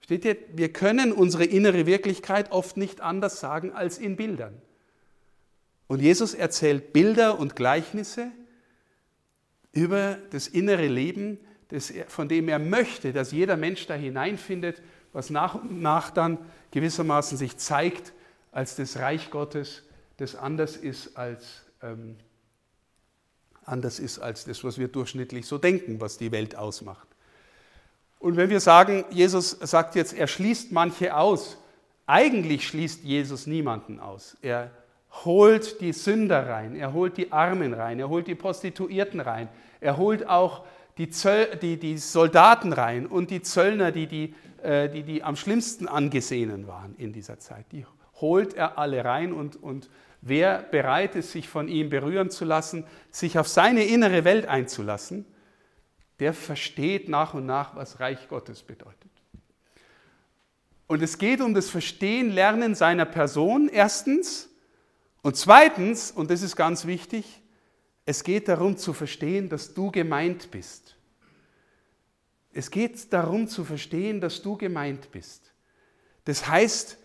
Steht 0.00 0.24
ihr, 0.24 0.38
wir 0.54 0.72
können 0.72 1.12
unsere 1.12 1.44
innere 1.44 1.84
Wirklichkeit 1.84 2.50
oft 2.50 2.78
nicht 2.78 3.02
anders 3.02 3.40
sagen 3.40 3.72
als 3.72 3.98
in 3.98 4.16
Bildern. 4.16 4.62
Und 5.88 6.00
Jesus 6.00 6.34
erzählt 6.34 6.92
Bilder 6.92 7.38
und 7.38 7.56
Gleichnisse 7.56 8.30
über 9.72 10.18
das 10.30 10.46
innere 10.46 10.86
Leben, 10.86 11.38
das, 11.68 11.92
von 12.06 12.28
dem 12.28 12.48
er 12.48 12.58
möchte, 12.58 13.12
dass 13.12 13.32
jeder 13.32 13.56
Mensch 13.56 13.86
da 13.86 13.94
hineinfindet, 13.94 14.82
was 15.12 15.30
nach 15.30 15.54
und 15.54 15.82
nach 15.82 16.10
dann 16.10 16.38
gewissermaßen 16.70 17.36
sich 17.36 17.56
zeigt 17.56 18.12
als 18.52 18.76
das 18.76 18.98
Reich 18.98 19.30
Gottes, 19.30 19.82
das 20.18 20.34
anders 20.34 20.76
ist 20.76 21.16
als, 21.16 21.62
ähm, 21.82 22.16
anders 23.64 23.98
ist 23.98 24.18
als 24.18 24.44
das, 24.44 24.64
was 24.64 24.78
wir 24.78 24.88
durchschnittlich 24.88 25.46
so 25.46 25.58
denken, 25.58 26.00
was 26.00 26.18
die 26.18 26.32
Welt 26.32 26.54
ausmacht. 26.54 27.08
Und 28.18 28.36
wenn 28.36 28.50
wir 28.50 28.60
sagen, 28.60 29.04
Jesus 29.10 29.50
sagt 29.50 29.94
jetzt, 29.94 30.12
er 30.12 30.26
schließt 30.26 30.72
manche 30.72 31.16
aus, 31.16 31.56
eigentlich 32.06 32.66
schließt 32.66 33.04
Jesus 33.04 33.46
niemanden 33.46 34.00
aus. 34.00 34.36
Er 34.42 34.70
holt 35.10 35.80
die 35.80 35.92
Sünder 35.92 36.48
rein, 36.48 36.74
er 36.74 36.92
holt 36.92 37.16
die 37.16 37.32
Armen 37.32 37.74
rein, 37.74 37.98
er 37.98 38.08
holt 38.08 38.26
die 38.26 38.34
Prostituierten 38.34 39.20
rein, 39.20 39.48
er 39.80 39.96
holt 39.96 40.28
auch 40.28 40.64
die, 40.98 41.10
Zöll, 41.10 41.56
die, 41.56 41.76
die 41.78 41.98
Soldaten 41.98 42.72
rein 42.72 43.06
und 43.06 43.30
die 43.30 43.42
Zöllner, 43.42 43.92
die 43.92 44.06
die, 44.06 44.34
äh, 44.62 44.88
die 44.88 45.02
die 45.02 45.22
am 45.22 45.36
schlimmsten 45.36 45.88
angesehenen 45.88 46.66
waren 46.66 46.94
in 46.98 47.12
dieser 47.12 47.38
Zeit. 47.38 47.66
Die 47.72 47.86
holt 48.20 48.54
er 48.54 48.78
alle 48.78 49.04
rein 49.04 49.32
und, 49.32 49.62
und 49.62 49.88
wer 50.20 50.58
bereit 50.58 51.14
ist, 51.14 51.32
sich 51.32 51.48
von 51.48 51.68
ihm 51.68 51.88
berühren 51.90 52.30
zu 52.30 52.44
lassen, 52.44 52.84
sich 53.10 53.38
auf 53.38 53.48
seine 53.48 53.84
innere 53.84 54.24
Welt 54.24 54.46
einzulassen, 54.46 55.24
der 56.18 56.34
versteht 56.34 57.08
nach 57.08 57.34
und 57.34 57.46
nach, 57.46 57.76
was 57.76 58.00
Reich 58.00 58.28
Gottes 58.28 58.62
bedeutet. 58.62 59.10
Und 60.88 61.02
es 61.02 61.18
geht 61.18 61.40
um 61.40 61.54
das 61.54 61.68
Verstehen, 61.70 62.30
Lernen 62.30 62.74
seiner 62.74 63.04
Person 63.04 63.68
erstens. 63.68 64.47
Und 65.22 65.36
zweitens, 65.36 66.10
und 66.10 66.30
das 66.30 66.42
ist 66.42 66.56
ganz 66.56 66.86
wichtig, 66.86 67.42
es 68.04 68.24
geht 68.24 68.48
darum 68.48 68.76
zu 68.76 68.92
verstehen, 68.92 69.48
dass 69.48 69.74
du 69.74 69.90
gemeint 69.90 70.50
bist. 70.50 70.96
Es 72.52 72.70
geht 72.70 73.12
darum 73.12 73.48
zu 73.48 73.64
verstehen, 73.64 74.20
dass 74.20 74.42
du 74.42 74.56
gemeint 74.56 75.12
bist. 75.12 75.52
Das 76.24 76.48
heißt, 76.48 76.98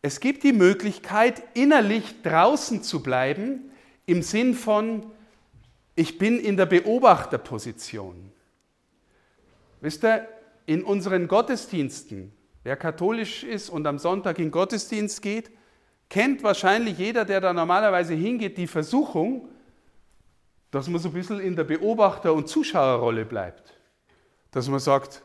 es 0.00 0.18
gibt 0.18 0.42
die 0.42 0.52
Möglichkeit, 0.52 1.42
innerlich 1.54 2.22
draußen 2.22 2.82
zu 2.82 3.02
bleiben, 3.02 3.70
im 4.06 4.22
Sinn 4.22 4.54
von, 4.54 5.06
ich 5.94 6.18
bin 6.18 6.40
in 6.40 6.56
der 6.56 6.66
Beobachterposition. 6.66 8.32
Wisst 9.80 10.04
ihr, 10.04 10.28
in 10.66 10.82
unseren 10.82 11.28
Gottesdiensten, 11.28 12.32
wer 12.62 12.76
katholisch 12.76 13.44
ist 13.44 13.68
und 13.68 13.86
am 13.86 13.98
Sonntag 13.98 14.38
in 14.38 14.50
Gottesdienst 14.50 15.22
geht, 15.22 15.50
kennt 16.12 16.42
wahrscheinlich 16.42 16.98
jeder, 16.98 17.24
der 17.24 17.40
da 17.40 17.54
normalerweise 17.54 18.12
hingeht, 18.12 18.58
die 18.58 18.66
Versuchung, 18.66 19.48
dass 20.70 20.86
man 20.86 21.00
so 21.00 21.08
ein 21.08 21.14
bisschen 21.14 21.40
in 21.40 21.56
der 21.56 21.64
Beobachter- 21.64 22.34
und 22.34 22.48
Zuschauerrolle 22.48 23.24
bleibt. 23.24 23.72
Dass 24.50 24.68
man 24.68 24.78
sagt, 24.78 25.22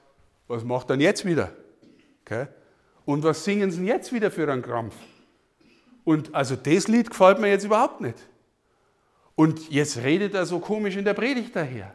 was 0.47 0.63
macht 0.63 0.89
dann 0.89 1.01
jetzt 1.01 1.25
wieder? 1.25 1.51
Okay? 2.21 2.47
Und 3.03 3.21
was 3.23 3.43
singen 3.43 3.69
sie 3.69 3.85
jetzt 3.85 4.13
wieder 4.13 4.31
für 4.31 4.49
einen 4.49 4.61
Krampf? 4.61 4.95
Und 6.05 6.33
also 6.33 6.55
das 6.55 6.87
Lied 6.87 7.09
gefällt 7.09 7.39
mir 7.39 7.49
jetzt 7.49 7.65
überhaupt 7.65 7.99
nicht. 7.99 8.19
Und 9.35 9.69
jetzt 9.69 9.97
redet 9.97 10.35
er 10.35 10.45
so 10.45 10.59
komisch 10.59 10.95
in 10.95 11.03
der 11.03 11.15
Predigt 11.15 11.53
daher. 11.53 11.93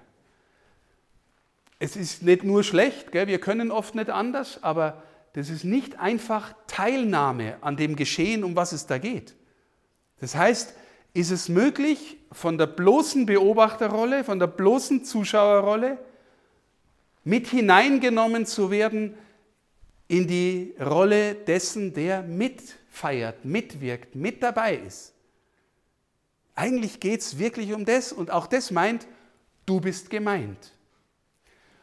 Es 1.78 1.96
ist 1.96 2.22
nicht 2.22 2.44
nur 2.44 2.62
schlecht, 2.62 3.10
gell? 3.10 3.26
wir 3.26 3.40
können 3.40 3.70
oft 3.70 3.94
nicht 3.94 4.10
anders, 4.10 4.62
aber 4.62 5.02
das 5.32 5.48
ist 5.48 5.64
nicht 5.64 5.98
einfach 5.98 6.54
Teilnahme 6.66 7.56
an 7.62 7.76
dem 7.76 7.96
Geschehen, 7.96 8.44
um 8.44 8.54
was 8.54 8.72
es 8.72 8.86
da 8.86 8.98
geht. 8.98 9.34
Das 10.20 10.34
heißt, 10.34 10.74
ist 11.14 11.30
es 11.30 11.48
möglich, 11.48 12.18
von 12.30 12.58
der 12.58 12.66
bloßen 12.66 13.26
Beobachterrolle, 13.26 14.24
von 14.24 14.38
der 14.38 14.46
bloßen 14.46 15.04
Zuschauerrolle 15.04 15.98
mit 17.24 17.46
hineingenommen 17.46 18.46
zu 18.46 18.70
werden 18.70 19.14
in 20.08 20.26
die 20.26 20.74
Rolle 20.80 21.34
dessen, 21.34 21.94
der 21.94 22.22
mitfeiert, 22.22 23.44
mitwirkt, 23.44 24.14
mit 24.14 24.42
dabei 24.42 24.76
ist. 24.76 25.14
Eigentlich 26.54 27.00
geht 27.00 27.20
es 27.20 27.38
wirklich 27.38 27.72
um 27.72 27.84
das 27.84 28.12
und 28.12 28.30
auch 28.30 28.46
das 28.46 28.70
meint, 28.70 29.06
du 29.64 29.80
bist 29.80 30.10
gemeint. 30.10 30.72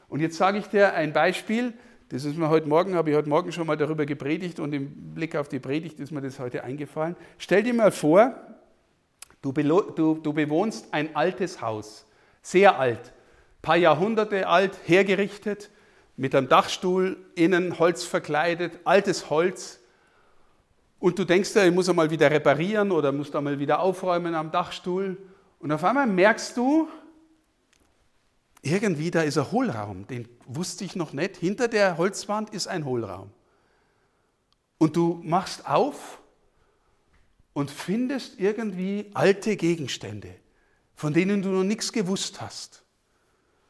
Und 0.07 0.19
jetzt 0.19 0.37
sage 0.37 0.59
ich 0.59 0.67
dir 0.67 0.93
ein 0.93 1.13
Beispiel, 1.13 1.73
das 2.09 2.25
ist 2.25 2.37
mir 2.37 2.49
heute 2.49 2.67
Morgen, 2.67 2.95
habe 2.95 3.11
ich 3.11 3.15
heute 3.15 3.29
Morgen 3.29 3.51
schon 3.51 3.67
mal 3.67 3.77
darüber 3.77 4.05
gepredigt 4.05 4.59
und 4.59 4.73
im 4.73 5.13
Blick 5.13 5.35
auf 5.35 5.47
die 5.47 5.59
Predigt 5.59 5.99
ist 5.99 6.11
mir 6.11 6.21
das 6.21 6.39
heute 6.39 6.63
eingefallen. 6.63 7.15
Stell 7.37 7.61
dir 7.61 7.73
mal 7.73 7.91
vor, 7.91 8.35
du, 9.43 9.51
du, 9.51 10.15
du 10.15 10.33
bewohnst 10.33 10.91
ein 10.91 11.15
altes 11.15 11.61
Haus, 11.61 12.07
sehr 12.41 12.79
alt, 12.79 13.13
paar 13.61 13.77
Jahrhunderte 13.77 14.47
alt, 14.47 14.79
hergerichtet, 14.85 15.69
mit 16.17 16.33
einem 16.33 16.49
Dachstuhl, 16.49 17.15
innen 17.35 17.77
Holz 17.77 18.03
verkleidet, 18.03 18.79
altes 18.85 19.29
Holz. 19.29 19.79
Und 20.97 21.17
du 21.19 21.25
denkst 21.25 21.53
dir, 21.53 21.65
ich 21.65 21.73
muss 21.73 21.87
einmal 21.87 22.09
wieder 22.09 22.29
reparieren 22.31 22.91
oder 22.91 23.11
muss 23.11 23.33
einmal 23.35 23.59
wieder 23.59 23.79
aufräumen 23.79 24.33
am 24.33 24.51
Dachstuhl. 24.51 25.15
Und 25.59 25.71
auf 25.71 25.83
einmal 25.83 26.07
merkst 26.07 26.57
du, 26.57 26.89
irgendwie 28.61 29.11
da 29.11 29.21
ist 29.21 29.37
ein 29.37 29.49
Hohlraum, 29.51 30.07
den 30.07 30.27
wusste 30.49 30.83
ich 30.83 30.95
noch 30.95 31.13
nicht. 31.13 31.37
Hinter 31.37 31.67
der 31.67 31.97
Holzwand 31.97 32.49
ist 32.49 32.67
ein 32.67 32.83
Hohlraum. 32.83 33.31
Und 34.77 34.95
du 34.95 35.21
machst 35.23 35.67
auf 35.67 36.19
und 37.53 37.69
findest 37.69 38.39
irgendwie 38.39 39.11
alte 39.13 39.55
Gegenstände, 39.55 40.33
von 40.95 41.13
denen 41.13 41.41
du 41.41 41.49
noch 41.49 41.63
nichts 41.63 41.93
gewusst 41.93 42.41
hast. 42.41 42.83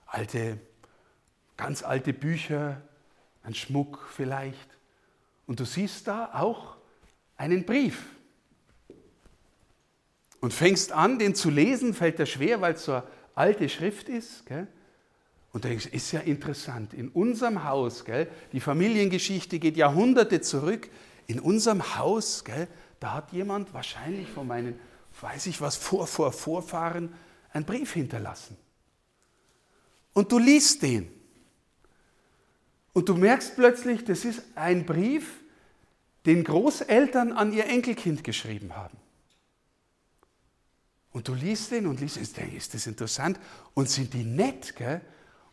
Alte, 0.05 0.59
ganz 1.57 1.83
alte 1.83 2.13
Bücher, 2.13 2.81
ein 3.43 3.53
Schmuck 3.53 4.07
vielleicht. 4.11 4.77
Und 5.47 5.59
du 5.59 5.65
siehst 5.65 6.07
da 6.07 6.31
auch 6.33 6.77
einen 7.35 7.65
Brief. 7.65 8.05
Und 10.39 10.53
fängst 10.53 10.93
an, 10.93 11.19
den 11.19 11.35
zu 11.35 11.49
lesen, 11.49 11.93
fällt 11.93 12.19
dir 12.19 12.25
schwer, 12.25 12.61
weil 12.61 12.75
es 12.75 12.85
so 12.85 12.93
eine 12.93 13.03
alte 13.35 13.67
Schrift 13.67 14.07
ist. 14.07 14.45
Gell? 14.45 14.67
Und 15.59 15.65
da 15.65 15.69
ist 15.71 16.13
ja 16.13 16.21
interessant, 16.21 16.93
in 16.93 17.09
unserem 17.09 17.65
Haus, 17.65 18.05
gell, 18.05 18.29
die 18.53 18.61
Familiengeschichte 18.61 19.59
geht 19.59 19.75
Jahrhunderte 19.75 20.39
zurück, 20.39 20.89
in 21.27 21.37
unserem 21.37 21.97
Haus, 21.97 22.45
gell, 22.45 22.69
da 23.01 23.15
hat 23.15 23.33
jemand 23.33 23.73
wahrscheinlich 23.73 24.29
von 24.29 24.47
meinen, 24.47 24.79
weiß 25.19 25.47
ich 25.47 25.59
was, 25.59 25.75
Vor, 25.75 26.07
Vor, 26.07 26.31
Vorfahren 26.31 27.13
einen 27.51 27.65
Brief 27.65 27.91
hinterlassen. 27.91 28.55
Und 30.13 30.31
du 30.31 30.39
liest 30.39 30.81
den. 30.81 31.11
Und 32.93 33.09
du 33.09 33.15
merkst 33.15 33.57
plötzlich, 33.57 34.05
das 34.05 34.23
ist 34.23 34.41
ein 34.55 34.85
Brief, 34.85 35.41
den 36.25 36.45
Großeltern 36.45 37.33
an 37.33 37.51
ihr 37.51 37.65
Enkelkind 37.65 38.23
geschrieben 38.23 38.77
haben. 38.77 38.95
Und 41.11 41.27
du 41.27 41.33
liest 41.33 41.71
den 41.71 41.85
und 41.85 41.99
liest, 41.99 42.15
ist 42.15 42.73
das 42.73 42.87
interessant? 42.87 43.37
Und 43.73 43.89
sind 43.89 44.13
die 44.13 44.23
nett, 44.23 44.77
gell? 44.77 45.01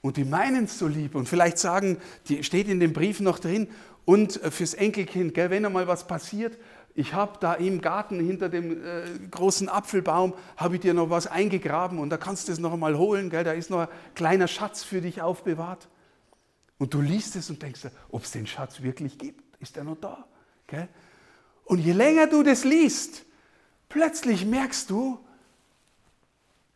Und 0.06 0.16
die 0.16 0.24
meinen 0.24 0.64
es 0.64 0.78
so 0.78 0.86
lieb 0.86 1.14
und 1.14 1.28
vielleicht 1.28 1.58
sagen, 1.58 1.98
die 2.28 2.44
steht 2.44 2.68
in 2.68 2.78
dem 2.78 2.92
Brief 2.92 3.20
noch 3.20 3.38
drin, 3.38 3.68
und 4.06 4.40
äh, 4.42 4.50
fürs 4.50 4.72
Enkelkind, 4.72 5.34
gell, 5.34 5.50
wenn 5.50 5.66
einmal 5.66 5.86
was 5.86 6.06
passiert, 6.06 6.56
ich 6.94 7.12
habe 7.12 7.38
da 7.40 7.52
im 7.54 7.82
Garten 7.82 8.24
hinter 8.24 8.48
dem 8.48 8.82
äh, 8.82 9.02
großen 9.30 9.68
Apfelbaum, 9.68 10.32
habe 10.56 10.76
ich 10.76 10.80
dir 10.80 10.94
noch 10.94 11.10
was 11.10 11.26
eingegraben 11.26 11.98
und 11.98 12.08
da 12.08 12.16
kannst 12.16 12.48
du 12.48 12.52
es 12.52 12.58
noch 12.58 12.72
einmal 12.72 12.96
holen, 12.96 13.28
gell, 13.28 13.44
da 13.44 13.52
ist 13.52 13.68
noch 13.68 13.80
ein 13.80 13.88
kleiner 14.14 14.48
Schatz 14.48 14.82
für 14.82 15.02
dich 15.02 15.20
aufbewahrt. 15.20 15.88
Und 16.78 16.94
du 16.94 17.00
liest 17.00 17.36
es 17.36 17.50
und 17.50 17.62
denkst, 17.62 17.82
ob 18.10 18.22
es 18.22 18.30
den 18.30 18.46
Schatz 18.46 18.80
wirklich 18.80 19.18
gibt, 19.18 19.42
ist 19.60 19.76
er 19.76 19.84
noch 19.84 19.96
da? 19.96 20.24
Gell? 20.68 20.88
Und 21.64 21.80
je 21.80 21.92
länger 21.92 22.28
du 22.28 22.44
das 22.44 22.64
liest, 22.64 23.24
plötzlich 23.88 24.46
merkst 24.46 24.88
du, 24.88 25.18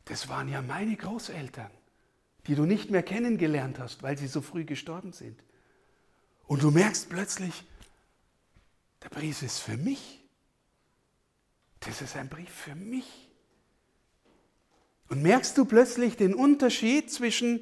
das 0.07 0.29
waren 0.29 0.49
ja 0.49 0.62
meine 0.62 0.97
Großeltern 0.97 1.71
die 2.46 2.55
du 2.55 2.64
nicht 2.64 2.90
mehr 2.90 3.03
kennengelernt 3.03 3.79
hast, 3.79 4.03
weil 4.03 4.16
sie 4.18 4.26
so 4.26 4.40
früh 4.40 4.64
gestorben 4.64 5.12
sind. 5.12 5.38
Und 6.46 6.62
du 6.62 6.70
merkst 6.70 7.09
plötzlich, 7.09 7.64
der 9.03 9.09
Brief 9.09 9.42
ist 9.42 9.59
für 9.59 9.76
mich. 9.76 10.20
Das 11.81 12.03
ist 12.03 12.16
ein 12.16 12.29
Brief 12.29 12.50
für 12.50 12.74
mich. 12.74 13.29
Und 15.09 15.22
merkst 15.22 15.57
du 15.57 15.64
plötzlich 15.64 16.16
den 16.16 16.35
Unterschied 16.35 17.11
zwischen 17.11 17.61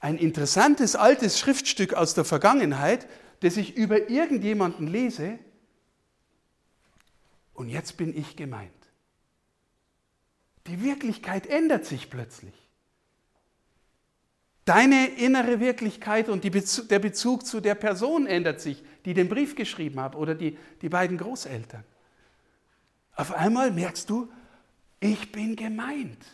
ein 0.00 0.18
interessantes 0.18 0.96
altes 0.96 1.38
Schriftstück 1.38 1.94
aus 1.94 2.14
der 2.14 2.24
Vergangenheit, 2.24 3.08
das 3.40 3.56
ich 3.56 3.76
über 3.76 4.10
irgendjemanden 4.10 4.86
lese, 4.86 5.38
und 7.54 7.68
jetzt 7.68 7.96
bin 7.96 8.16
ich 8.16 8.36
gemeint. 8.36 8.72
Die 10.66 10.82
Wirklichkeit 10.82 11.46
ändert 11.46 11.84
sich 11.86 12.10
plötzlich. 12.10 12.63
Deine 14.64 15.08
innere 15.08 15.60
Wirklichkeit 15.60 16.28
und 16.28 16.40
Bezug, 16.50 16.88
der 16.88 16.98
Bezug 16.98 17.46
zu 17.46 17.60
der 17.60 17.74
Person 17.74 18.26
ändert 18.26 18.60
sich, 18.60 18.82
die 19.04 19.12
den 19.12 19.28
Brief 19.28 19.54
geschrieben 19.56 20.00
hat 20.00 20.16
oder 20.16 20.34
die, 20.34 20.58
die 20.80 20.88
beiden 20.88 21.18
Großeltern. 21.18 21.84
Auf 23.14 23.32
einmal 23.32 23.70
merkst 23.70 24.08
du, 24.08 24.32
ich 25.00 25.30
bin 25.32 25.54
gemeint. 25.54 26.24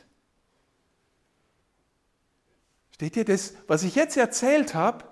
Steht 2.93 3.17
dir 3.17 3.25
das, 3.25 3.55
was 3.67 3.83
ich 3.83 3.97
jetzt 3.97 4.17
erzählt 4.17 4.75
habe, 4.75 5.05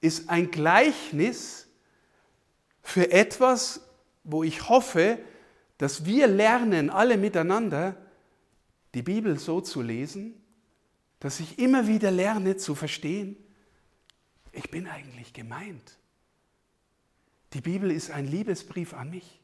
ist 0.00 0.28
ein 0.28 0.50
Gleichnis 0.50 1.68
für 2.82 3.10
etwas, 3.10 3.80
wo 4.22 4.42
ich 4.42 4.68
hoffe, 4.68 5.18
dass 5.78 6.04
wir 6.04 6.26
lernen, 6.26 6.90
alle 6.90 7.16
miteinander, 7.16 7.96
die 8.94 9.02
Bibel 9.02 9.38
so 9.38 9.60
zu 9.60 9.80
lesen, 9.80 10.42
dass 11.20 11.40
ich 11.40 11.58
immer 11.58 11.86
wieder 11.86 12.10
lerne 12.10 12.56
zu 12.56 12.74
verstehen, 12.74 13.36
ich 14.52 14.70
bin 14.70 14.86
eigentlich 14.86 15.32
gemeint. 15.32 15.98
Die 17.52 17.60
Bibel 17.60 17.90
ist 17.90 18.10
ein 18.10 18.26
Liebesbrief 18.26 18.94
an 18.94 19.10
mich. 19.10 19.40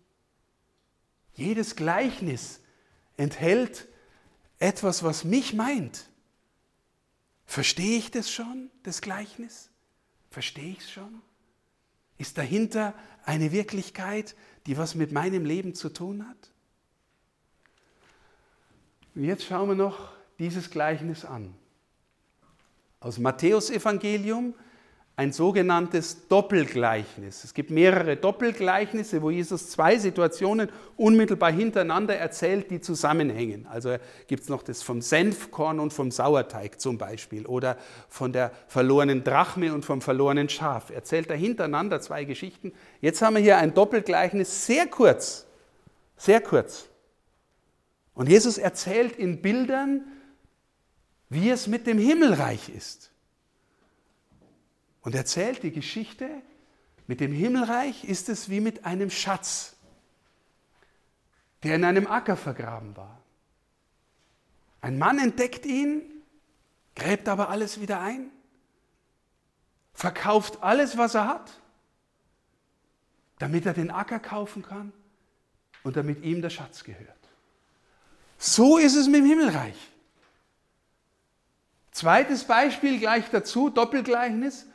Jedes 1.35 1.77
Gleichnis 1.77 2.61
enthält 3.17 3.89
etwas, 4.59 5.03
was 5.03 5.25
mich 5.25 5.55
meint. 5.55 6.07
Verstehe 7.47 7.99
ich 7.99 8.11
das 8.11 8.31
schon, 8.31 8.71
das 8.83 9.01
Gleichnis? 9.01 9.71
Verstehe 10.31 10.73
ich 10.73 10.79
es 10.79 10.91
schon? 10.91 11.21
Ist 12.19 12.39
dahinter 12.39 12.95
eine 13.25 13.53
Wirklichkeit, 13.53 14.37
die 14.67 14.77
was 14.79 14.95
mit 14.95 15.13
meinem 15.13 15.45
Leben 15.45 15.75
zu 15.75 15.89
tun 15.89 16.29
hat? 16.29 16.51
Und 19.15 19.25
jetzt 19.25 19.45
schauen 19.45 19.69
wir 19.69 19.75
noch 19.75 20.13
dieses 20.39 20.71
Gleichnis 20.71 21.25
an. 21.25 21.55
Aus 23.03 23.19
Matthäus 23.19 23.71
Evangelium 23.71 24.55
ein 25.15 25.33
sogenanntes 25.33 26.29
Doppelgleichnis. 26.29 27.45
Es 27.45 27.53
gibt 27.53 27.71
mehrere 27.71 28.17
Doppelgleichnisse, 28.17 29.21
wo 29.21 29.31
Jesus 29.31 29.69
zwei 29.71 29.99
Situationen 29.99 30.71
unmittelbar 30.97 31.53
hintereinander 31.53 32.17
erzählt, 32.17 32.71
die 32.71 32.81
zusammenhängen. 32.81 33.67
Also 33.67 33.97
gibt 34.27 34.45
es 34.45 34.49
noch 34.49 34.62
das 34.62 34.83
vom 34.83 35.03
Senfkorn 35.03 35.81
und 35.81 35.93
vom 35.93 36.11
Sauerteig 36.11 36.81
zum 36.81 36.97
Beispiel 36.97 37.45
oder 37.45 37.77
von 38.09 38.33
der 38.33 38.53
verlorenen 38.69 39.23
Drachme 39.23 39.75
und 39.75 39.85
vom 39.85 40.01
verlorenen 40.01 40.49
Schaf. 40.49 40.91
Erzählt 40.91 41.29
er 41.29 41.37
hintereinander 41.37 42.01
zwei 42.01 42.25
Geschichten. 42.25 42.73
Jetzt 43.01 43.21
haben 43.21 43.35
wir 43.35 43.43
hier 43.43 43.59
ein 43.59 43.75
Doppelgleichnis, 43.75 44.65
sehr 44.65 44.87
kurz, 44.87 45.47
sehr 46.17 46.41
kurz. 46.41 46.88
Und 48.15 48.29
Jesus 48.29 48.59
erzählt 48.59 49.17
in 49.17 49.43
Bildern, 49.43 50.05
wie 51.33 51.49
es 51.49 51.66
mit 51.66 51.87
dem 51.87 51.97
Himmelreich 51.97 52.68
ist 52.68 53.11
und 55.01 55.14
erzählt 55.14 55.62
die 55.62 55.73
Geschichte, 55.73 56.29
mit 57.07 57.21
dem 57.21 57.33
Himmelreich 57.33 58.05
ist 58.05 58.29
es 58.29 58.51
wie 58.51 58.61
mit 58.61 58.85
einem 58.85 59.09
Schatz, 59.09 59.75
der 61.62 61.77
in 61.77 61.85
einem 61.85 62.07
Acker 62.07 62.37
vergraben 62.37 62.95
war. 62.99 63.18
Ein 64.83 64.99
Mann 64.99 65.18
entdeckt 65.18 65.64
ihn, 65.64 66.03
gräbt 66.95 67.27
aber 67.29 67.49
alles 67.49 67.81
wieder 67.81 68.01
ein, 68.01 68.31
verkauft 69.95 70.62
alles, 70.62 70.99
was 70.99 71.14
er 71.14 71.29
hat, 71.29 71.62
damit 73.38 73.64
er 73.64 73.73
den 73.73 73.90
Acker 73.90 74.18
kaufen 74.18 74.62
kann 74.62 74.92
und 75.83 75.97
damit 75.97 76.23
ihm 76.25 76.42
der 76.42 76.51
Schatz 76.51 76.85
gehört. 76.85 77.16
So 78.37 78.77
ist 78.77 78.97
es 78.97 79.07
mit 79.07 79.21
dem 79.21 79.27
Himmelreich. 79.27 79.91
Zweites 81.92 82.44
Beispiel 82.44 82.98
gleich 82.98 83.28
dazu, 83.31 83.68
Doppelgleichnis. 83.68 84.66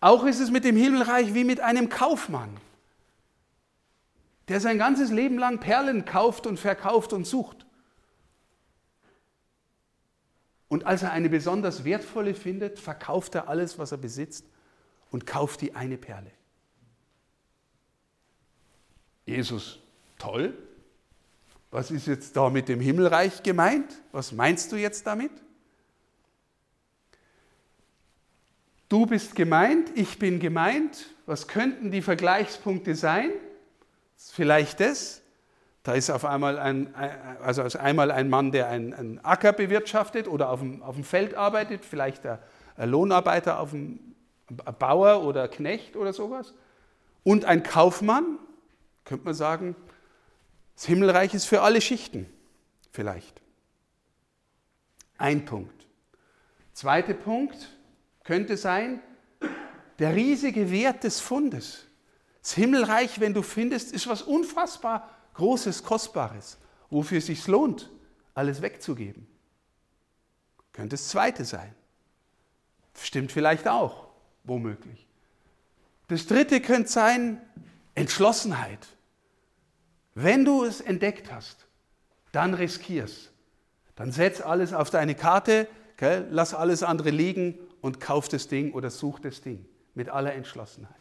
Auch 0.00 0.24
ist 0.24 0.40
es 0.40 0.50
mit 0.50 0.64
dem 0.64 0.76
Himmelreich 0.76 1.32
wie 1.32 1.44
mit 1.44 1.60
einem 1.60 1.88
Kaufmann, 1.88 2.54
der 4.48 4.60
sein 4.60 4.76
ganzes 4.76 5.10
Leben 5.10 5.38
lang 5.38 5.58
Perlen 5.58 6.04
kauft 6.04 6.46
und 6.46 6.58
verkauft 6.58 7.12
und 7.12 7.26
sucht. 7.26 7.64
Und 10.68 10.84
als 10.84 11.02
er 11.02 11.12
eine 11.12 11.30
besonders 11.30 11.84
wertvolle 11.84 12.34
findet, 12.34 12.78
verkauft 12.80 13.36
er 13.36 13.48
alles, 13.48 13.78
was 13.78 13.92
er 13.92 13.98
besitzt 13.98 14.44
und 15.12 15.24
kauft 15.24 15.60
die 15.60 15.74
eine 15.76 15.96
Perle. 15.96 16.32
Jesus, 19.24 19.78
toll. 20.18 20.56
Was 21.70 21.90
ist 21.92 22.06
jetzt 22.06 22.36
da 22.36 22.50
mit 22.50 22.68
dem 22.68 22.80
Himmelreich 22.80 23.42
gemeint? 23.42 24.02
Was 24.10 24.32
meinst 24.32 24.72
du 24.72 24.76
jetzt 24.76 25.06
damit? 25.06 25.30
Du 28.88 29.06
bist 29.06 29.34
gemeint, 29.34 29.90
ich 29.94 30.18
bin 30.18 30.38
gemeint. 30.38 31.06
Was 31.26 31.48
könnten 31.48 31.90
die 31.90 32.02
Vergleichspunkte 32.02 32.94
sein? 32.94 33.30
Vielleicht 34.16 34.80
das. 34.80 35.22
Da 35.82 35.94
ist 35.94 36.10
auf 36.10 36.24
einmal 36.24 36.58
ein, 36.58 36.94
also 37.42 37.62
einmal 37.78 38.10
ein 38.10 38.28
Mann, 38.28 38.52
der 38.52 38.68
einen, 38.68 38.92
einen 38.92 39.24
Acker 39.24 39.52
bewirtschaftet 39.52 40.26
oder 40.28 40.50
auf 40.50 40.60
dem, 40.60 40.82
auf 40.82 40.96
dem 40.96 41.04
Feld 41.04 41.34
arbeitet, 41.34 41.84
vielleicht 41.84 42.26
ein, 42.26 42.38
ein 42.76 42.90
Lohnarbeiter 42.90 43.60
auf 43.60 43.70
dem 43.70 44.00
ein 44.64 44.74
Bauer 44.78 45.24
oder 45.24 45.48
Knecht 45.48 45.96
oder 45.96 46.12
sowas. 46.12 46.54
Und 47.24 47.44
ein 47.44 47.62
Kaufmann, 47.62 48.38
könnte 49.04 49.24
man 49.24 49.34
sagen, 49.34 49.76
das 50.74 50.86
Himmelreich 50.86 51.34
ist 51.34 51.46
für 51.46 51.62
alle 51.62 51.80
Schichten, 51.80 52.26
vielleicht. 52.90 53.40
Ein 55.18 55.44
Punkt. 55.44 55.86
Zweiter 56.72 57.14
Punkt, 57.14 57.75
könnte 58.26 58.56
sein, 58.56 59.00
der 60.00 60.14
riesige 60.14 60.70
Wert 60.70 61.04
des 61.04 61.20
Fundes. 61.20 61.86
Das 62.42 62.52
Himmelreich, 62.52 63.20
wenn 63.20 63.34
du 63.34 63.42
findest, 63.42 63.92
ist 63.92 64.08
was 64.08 64.22
unfassbar 64.22 65.10
Großes, 65.34 65.84
Kostbares, 65.84 66.58
wofür 66.90 67.18
es 67.18 67.26
sich 67.26 67.46
lohnt, 67.46 67.90
alles 68.34 68.62
wegzugeben. 68.62 69.26
Könnte 70.72 70.96
das 70.96 71.08
zweite 71.08 71.44
sein. 71.44 71.74
Stimmt 72.98 73.32
vielleicht 73.32 73.68
auch, 73.68 74.08
womöglich. 74.44 75.06
Das 76.08 76.26
dritte 76.26 76.60
könnte 76.60 76.90
sein 76.90 77.40
Entschlossenheit. 77.94 78.86
Wenn 80.14 80.44
du 80.44 80.64
es 80.64 80.80
entdeckt 80.80 81.30
hast, 81.30 81.66
dann 82.32 82.54
riskierst. 82.54 83.30
Dann 83.94 84.10
setz 84.10 84.40
alles 84.40 84.72
auf 84.72 84.90
deine 84.90 85.14
Karte, 85.14 85.68
gell, 85.96 86.26
lass 86.30 86.54
alles 86.54 86.82
andere 86.82 87.10
liegen 87.10 87.58
und 87.86 88.00
kauf 88.00 88.28
das 88.28 88.48
Ding 88.48 88.72
oder 88.72 88.90
such 88.90 89.20
das 89.20 89.42
Ding 89.42 89.64
mit 89.94 90.08
aller 90.08 90.34
Entschlossenheit. 90.34 90.96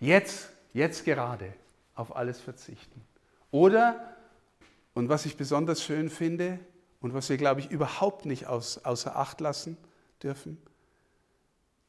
Jetzt, 0.00 0.48
jetzt 0.72 1.04
gerade 1.04 1.52
auf 1.94 2.16
alles 2.16 2.40
verzichten. 2.40 3.02
Oder, 3.50 4.16
und 4.94 5.10
was 5.10 5.26
ich 5.26 5.36
besonders 5.36 5.82
schön 5.82 6.08
finde 6.08 6.58
und 7.02 7.12
was 7.12 7.28
wir, 7.28 7.36
glaube 7.36 7.60
ich, 7.60 7.70
überhaupt 7.70 8.24
nicht 8.24 8.46
aus, 8.46 8.78
außer 8.78 9.14
Acht 9.14 9.42
lassen 9.42 9.76
dürfen, 10.22 10.56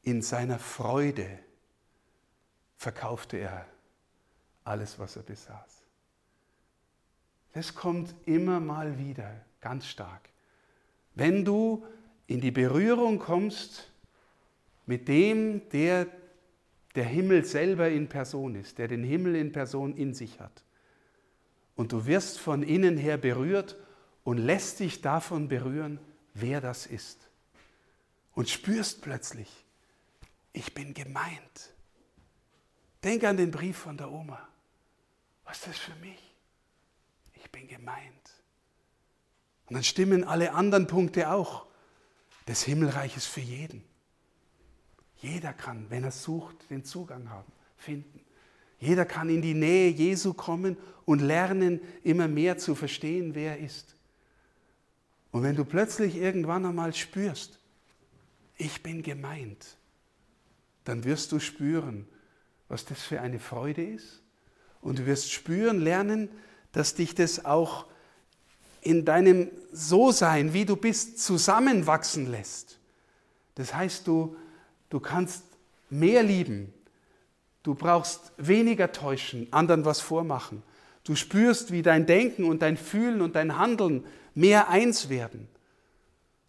in 0.02 0.20
seiner 0.20 0.58
Freude 0.58 1.38
verkaufte 2.76 3.38
er 3.38 3.64
alles, 4.64 4.98
was 4.98 5.16
er 5.16 5.22
besaß. 5.22 5.84
Das 7.54 7.74
kommt 7.74 8.14
immer 8.26 8.60
mal 8.60 8.98
wieder 8.98 9.40
ganz 9.62 9.86
stark. 9.86 10.28
Wenn 11.14 11.46
du 11.46 11.86
in 12.28 12.40
die 12.40 12.52
Berührung 12.52 13.18
kommst 13.18 13.90
mit 14.86 15.08
dem, 15.08 15.68
der 15.70 16.06
der 16.94 17.04
Himmel 17.04 17.44
selber 17.44 17.88
in 17.88 18.08
Person 18.08 18.54
ist, 18.54 18.78
der 18.78 18.88
den 18.88 19.02
Himmel 19.02 19.34
in 19.34 19.50
Person 19.50 19.96
in 19.96 20.14
sich 20.14 20.40
hat. 20.40 20.64
Und 21.74 21.92
du 21.92 22.06
wirst 22.06 22.38
von 22.38 22.62
innen 22.62 22.96
her 22.96 23.16
berührt 23.16 23.76
und 24.24 24.38
lässt 24.38 24.80
dich 24.80 25.00
davon 25.00 25.48
berühren, 25.48 26.00
wer 26.34 26.60
das 26.60 26.86
ist. 26.86 27.28
Und 28.34 28.48
spürst 28.48 29.00
plötzlich, 29.00 29.48
ich 30.52 30.74
bin 30.74 30.92
gemeint. 30.92 31.72
Denk 33.04 33.24
an 33.24 33.36
den 33.36 33.50
Brief 33.50 33.78
von 33.78 33.96
der 33.96 34.10
Oma. 34.10 34.48
Was 35.44 35.58
ist 35.58 35.68
das 35.68 35.78
für 35.78 35.94
mich? 35.96 36.34
Ich 37.34 37.50
bin 37.50 37.68
gemeint. 37.68 38.42
Und 39.66 39.74
dann 39.74 39.84
stimmen 39.84 40.24
alle 40.24 40.52
anderen 40.52 40.86
Punkte 40.88 41.30
auch 41.30 41.67
des 42.48 42.62
Himmelreiches 42.64 43.26
für 43.26 43.40
jeden. 43.40 43.84
Jeder 45.20 45.52
kann, 45.52 45.86
wenn 45.90 46.04
er 46.04 46.10
sucht, 46.10 46.70
den 46.70 46.84
Zugang 46.84 47.28
haben, 47.28 47.52
finden. 47.76 48.20
Jeder 48.80 49.04
kann 49.04 49.28
in 49.28 49.42
die 49.42 49.54
Nähe 49.54 49.90
Jesu 49.90 50.32
kommen 50.32 50.76
und 51.04 51.20
lernen, 51.20 51.80
immer 52.02 52.28
mehr 52.28 52.58
zu 52.58 52.74
verstehen, 52.74 53.34
wer 53.34 53.58
er 53.58 53.64
ist. 53.64 53.96
Und 55.30 55.42
wenn 55.42 55.56
du 55.56 55.64
plötzlich 55.64 56.16
irgendwann 56.16 56.64
einmal 56.64 56.94
spürst, 56.94 57.58
ich 58.56 58.82
bin 58.82 59.02
gemeint, 59.02 59.76
dann 60.84 61.04
wirst 61.04 61.32
du 61.32 61.38
spüren, 61.40 62.08
was 62.68 62.84
das 62.84 63.02
für 63.02 63.20
eine 63.20 63.40
Freude 63.40 63.84
ist. 63.84 64.22
Und 64.80 65.00
du 65.00 65.06
wirst 65.06 65.30
spüren, 65.32 65.80
lernen, 65.80 66.30
dass 66.72 66.94
dich 66.94 67.14
das 67.14 67.44
auch 67.44 67.86
in 68.82 69.04
deinem 69.04 69.50
So-Sein, 69.72 70.52
wie 70.52 70.64
du 70.64 70.76
bist, 70.76 71.18
zusammenwachsen 71.22 72.30
lässt. 72.30 72.78
Das 73.54 73.74
heißt, 73.74 74.06
du, 74.06 74.36
du 74.88 75.00
kannst 75.00 75.44
mehr 75.90 76.22
lieben. 76.22 76.72
Du 77.62 77.74
brauchst 77.74 78.32
weniger 78.36 78.92
täuschen, 78.92 79.52
anderen 79.52 79.84
was 79.84 80.00
vormachen. 80.00 80.62
Du 81.04 81.14
spürst, 81.14 81.72
wie 81.72 81.82
dein 81.82 82.06
Denken 82.06 82.44
und 82.44 82.62
dein 82.62 82.76
Fühlen 82.76 83.20
und 83.20 83.34
dein 83.34 83.58
Handeln 83.58 84.04
mehr 84.34 84.68
eins 84.68 85.08
werden. 85.08 85.48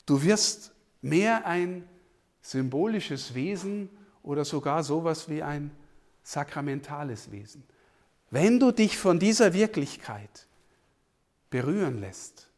Du 0.05 0.23
wirst 0.23 0.71
mehr 1.01 1.45
ein 1.45 1.87
symbolisches 2.41 3.33
Wesen 3.35 3.89
oder 4.23 4.45
sogar 4.45 4.83
sowas 4.83 5.29
wie 5.29 5.43
ein 5.43 5.71
sakramentales 6.23 7.31
Wesen. 7.31 7.63
Wenn 8.31 8.59
du 8.59 8.71
dich 8.71 8.97
von 8.97 9.19
dieser 9.19 9.53
Wirklichkeit 9.53 10.47
berühren 11.49 11.99
lässt, 11.99 12.49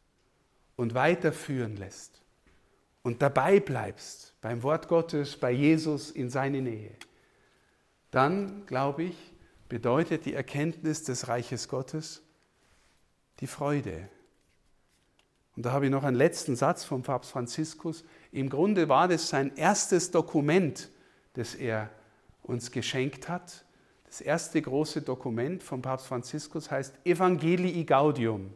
und 0.76 0.94
weiterführen 0.94 1.76
lässt 1.76 2.22
und 3.02 3.22
dabei 3.22 3.60
bleibst 3.60 4.34
beim 4.40 4.62
Wort 4.62 4.88
Gottes, 4.88 5.36
bei 5.36 5.52
Jesus 5.52 6.10
in 6.10 6.30
seine 6.30 6.60
Nähe, 6.60 6.96
dann, 8.10 8.66
glaube 8.66 9.04
ich, 9.04 9.16
bedeutet 9.68 10.26
die 10.26 10.34
Erkenntnis 10.34 11.04
des 11.04 11.28
Reiches 11.28 11.68
Gottes 11.68 12.22
die 13.40 13.46
Freude. 13.46 14.08
Und 15.56 15.66
da 15.66 15.72
habe 15.72 15.86
ich 15.86 15.90
noch 15.90 16.04
einen 16.04 16.16
letzten 16.16 16.56
Satz 16.56 16.84
vom 16.84 17.02
Papst 17.02 17.30
Franziskus. 17.30 18.04
Im 18.30 18.48
Grunde 18.48 18.88
war 18.88 19.08
das 19.08 19.28
sein 19.28 19.54
erstes 19.56 20.10
Dokument, 20.10 20.90
das 21.34 21.54
er 21.54 21.90
uns 22.42 22.70
geschenkt 22.70 23.28
hat. 23.28 23.64
Das 24.06 24.20
erste 24.20 24.60
große 24.60 25.02
Dokument 25.02 25.62
vom 25.62 25.82
Papst 25.82 26.06
Franziskus 26.06 26.70
heißt 26.70 26.94
Evangelii 27.04 27.84
Gaudium, 27.84 28.52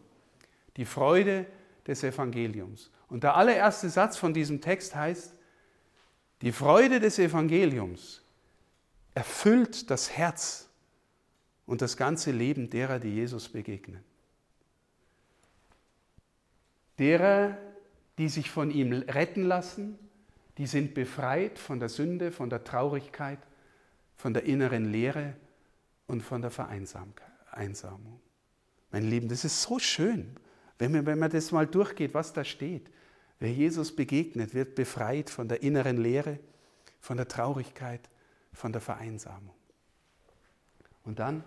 die 0.77 0.85
Freude 0.85 1.47
des 1.87 2.03
Evangeliums. 2.03 2.91
Und 3.09 3.23
der 3.25 3.37
allererste 3.37 3.89
Satz 3.89 4.17
von 4.17 4.35
diesem 4.35 4.61
Text 4.61 4.95
heißt, 4.95 5.35
die 6.43 6.53
Freude 6.53 7.01
des 7.01 7.19
Evangeliums 7.19 8.23
erfüllt 9.15 9.91
das 9.91 10.11
Herz 10.11 10.69
und 11.65 11.81
das 11.83 11.97
ganze 11.97 12.31
Leben 12.31 12.69
derer, 12.69 12.99
die 12.99 13.15
Jesus 13.15 13.49
begegnen. 13.49 14.05
Derer, 16.99 17.57
die 18.19 18.29
sich 18.29 18.51
von 18.51 18.71
ihm 18.71 18.93
retten 18.93 19.43
lassen, 19.43 19.99
die 20.59 20.67
sind 20.67 20.95
befreit 20.95 21.59
von 21.59 21.81
der 21.81 21.89
Sünde, 21.89 22.33
von 22.33 22.49
der 22.49 22.65
Traurigkeit, 22.65 23.39
von 24.17 24.33
der 24.33 24.45
inneren 24.45 24.91
Leere 24.91 25.35
und 26.07 26.23
von 26.23 26.41
der 26.41 26.51
Vereinsamung. 26.51 27.15
Mein 28.91 29.05
Lieben, 29.11 29.29
das 29.29 29.45
ist 29.45 29.61
so 29.63 29.79
schön, 29.79 30.37
wenn 30.79 30.93
man, 30.93 31.07
wenn 31.07 31.19
man 31.19 31.31
das 31.31 31.53
mal 31.53 31.67
durchgeht, 31.67 32.15
was 32.15 32.33
da 32.33 32.45
steht. 32.45 32.91
Wer 33.39 33.53
Jesus 33.53 33.95
begegnet, 33.95 34.55
wird 34.55 34.75
befreit 34.75 35.31
von 35.31 35.49
der 35.49 35.63
inneren 35.63 35.99
Leere, 35.99 36.39
von 37.01 37.17
der 37.17 37.29
Traurigkeit, 37.29 38.09
von 38.53 38.73
der 38.73 38.81
Vereinsamung. 38.81 39.55
Und 41.05 41.19
dann, 41.19 41.45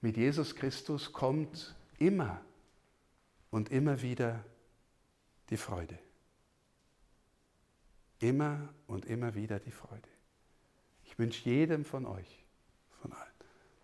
mit 0.00 0.16
Jesus 0.16 0.54
Christus 0.54 1.12
kommt 1.12 1.74
immer 1.98 2.40
und 3.50 3.70
immer 3.70 4.00
wieder 4.02 4.44
die 5.50 5.56
Freude. 5.56 5.98
Immer 8.20 8.68
und 8.86 9.06
immer 9.06 9.34
wieder 9.34 9.60
die 9.60 9.70
Freude. 9.70 10.08
Ich 11.04 11.18
wünsche 11.18 11.48
jedem 11.48 11.84
von 11.84 12.06
euch, 12.06 12.44
von 13.00 13.12
allen, 13.12 13.32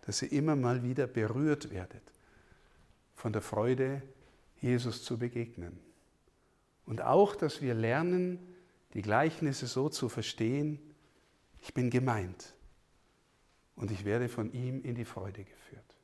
dass 0.01 0.21
ihr 0.21 0.31
immer 0.31 0.55
mal 0.55 0.83
wieder 0.83 1.07
berührt 1.07 1.69
werdet 1.69 2.14
von 3.15 3.33
der 3.33 3.41
Freude, 3.41 4.01
Jesus 4.61 5.03
zu 5.03 5.17
begegnen. 5.17 5.79
Und 6.85 7.01
auch, 7.01 7.35
dass 7.35 7.61
wir 7.61 7.73
lernen, 7.73 8.39
die 8.93 9.01
Gleichnisse 9.01 9.67
so 9.67 9.89
zu 9.89 10.09
verstehen, 10.09 10.79
ich 11.61 11.73
bin 11.73 11.89
gemeint 11.89 12.53
und 13.75 13.91
ich 13.91 14.05
werde 14.05 14.29
von 14.29 14.53
ihm 14.53 14.81
in 14.83 14.95
die 14.95 15.05
Freude 15.05 15.43
geführt. 15.43 15.94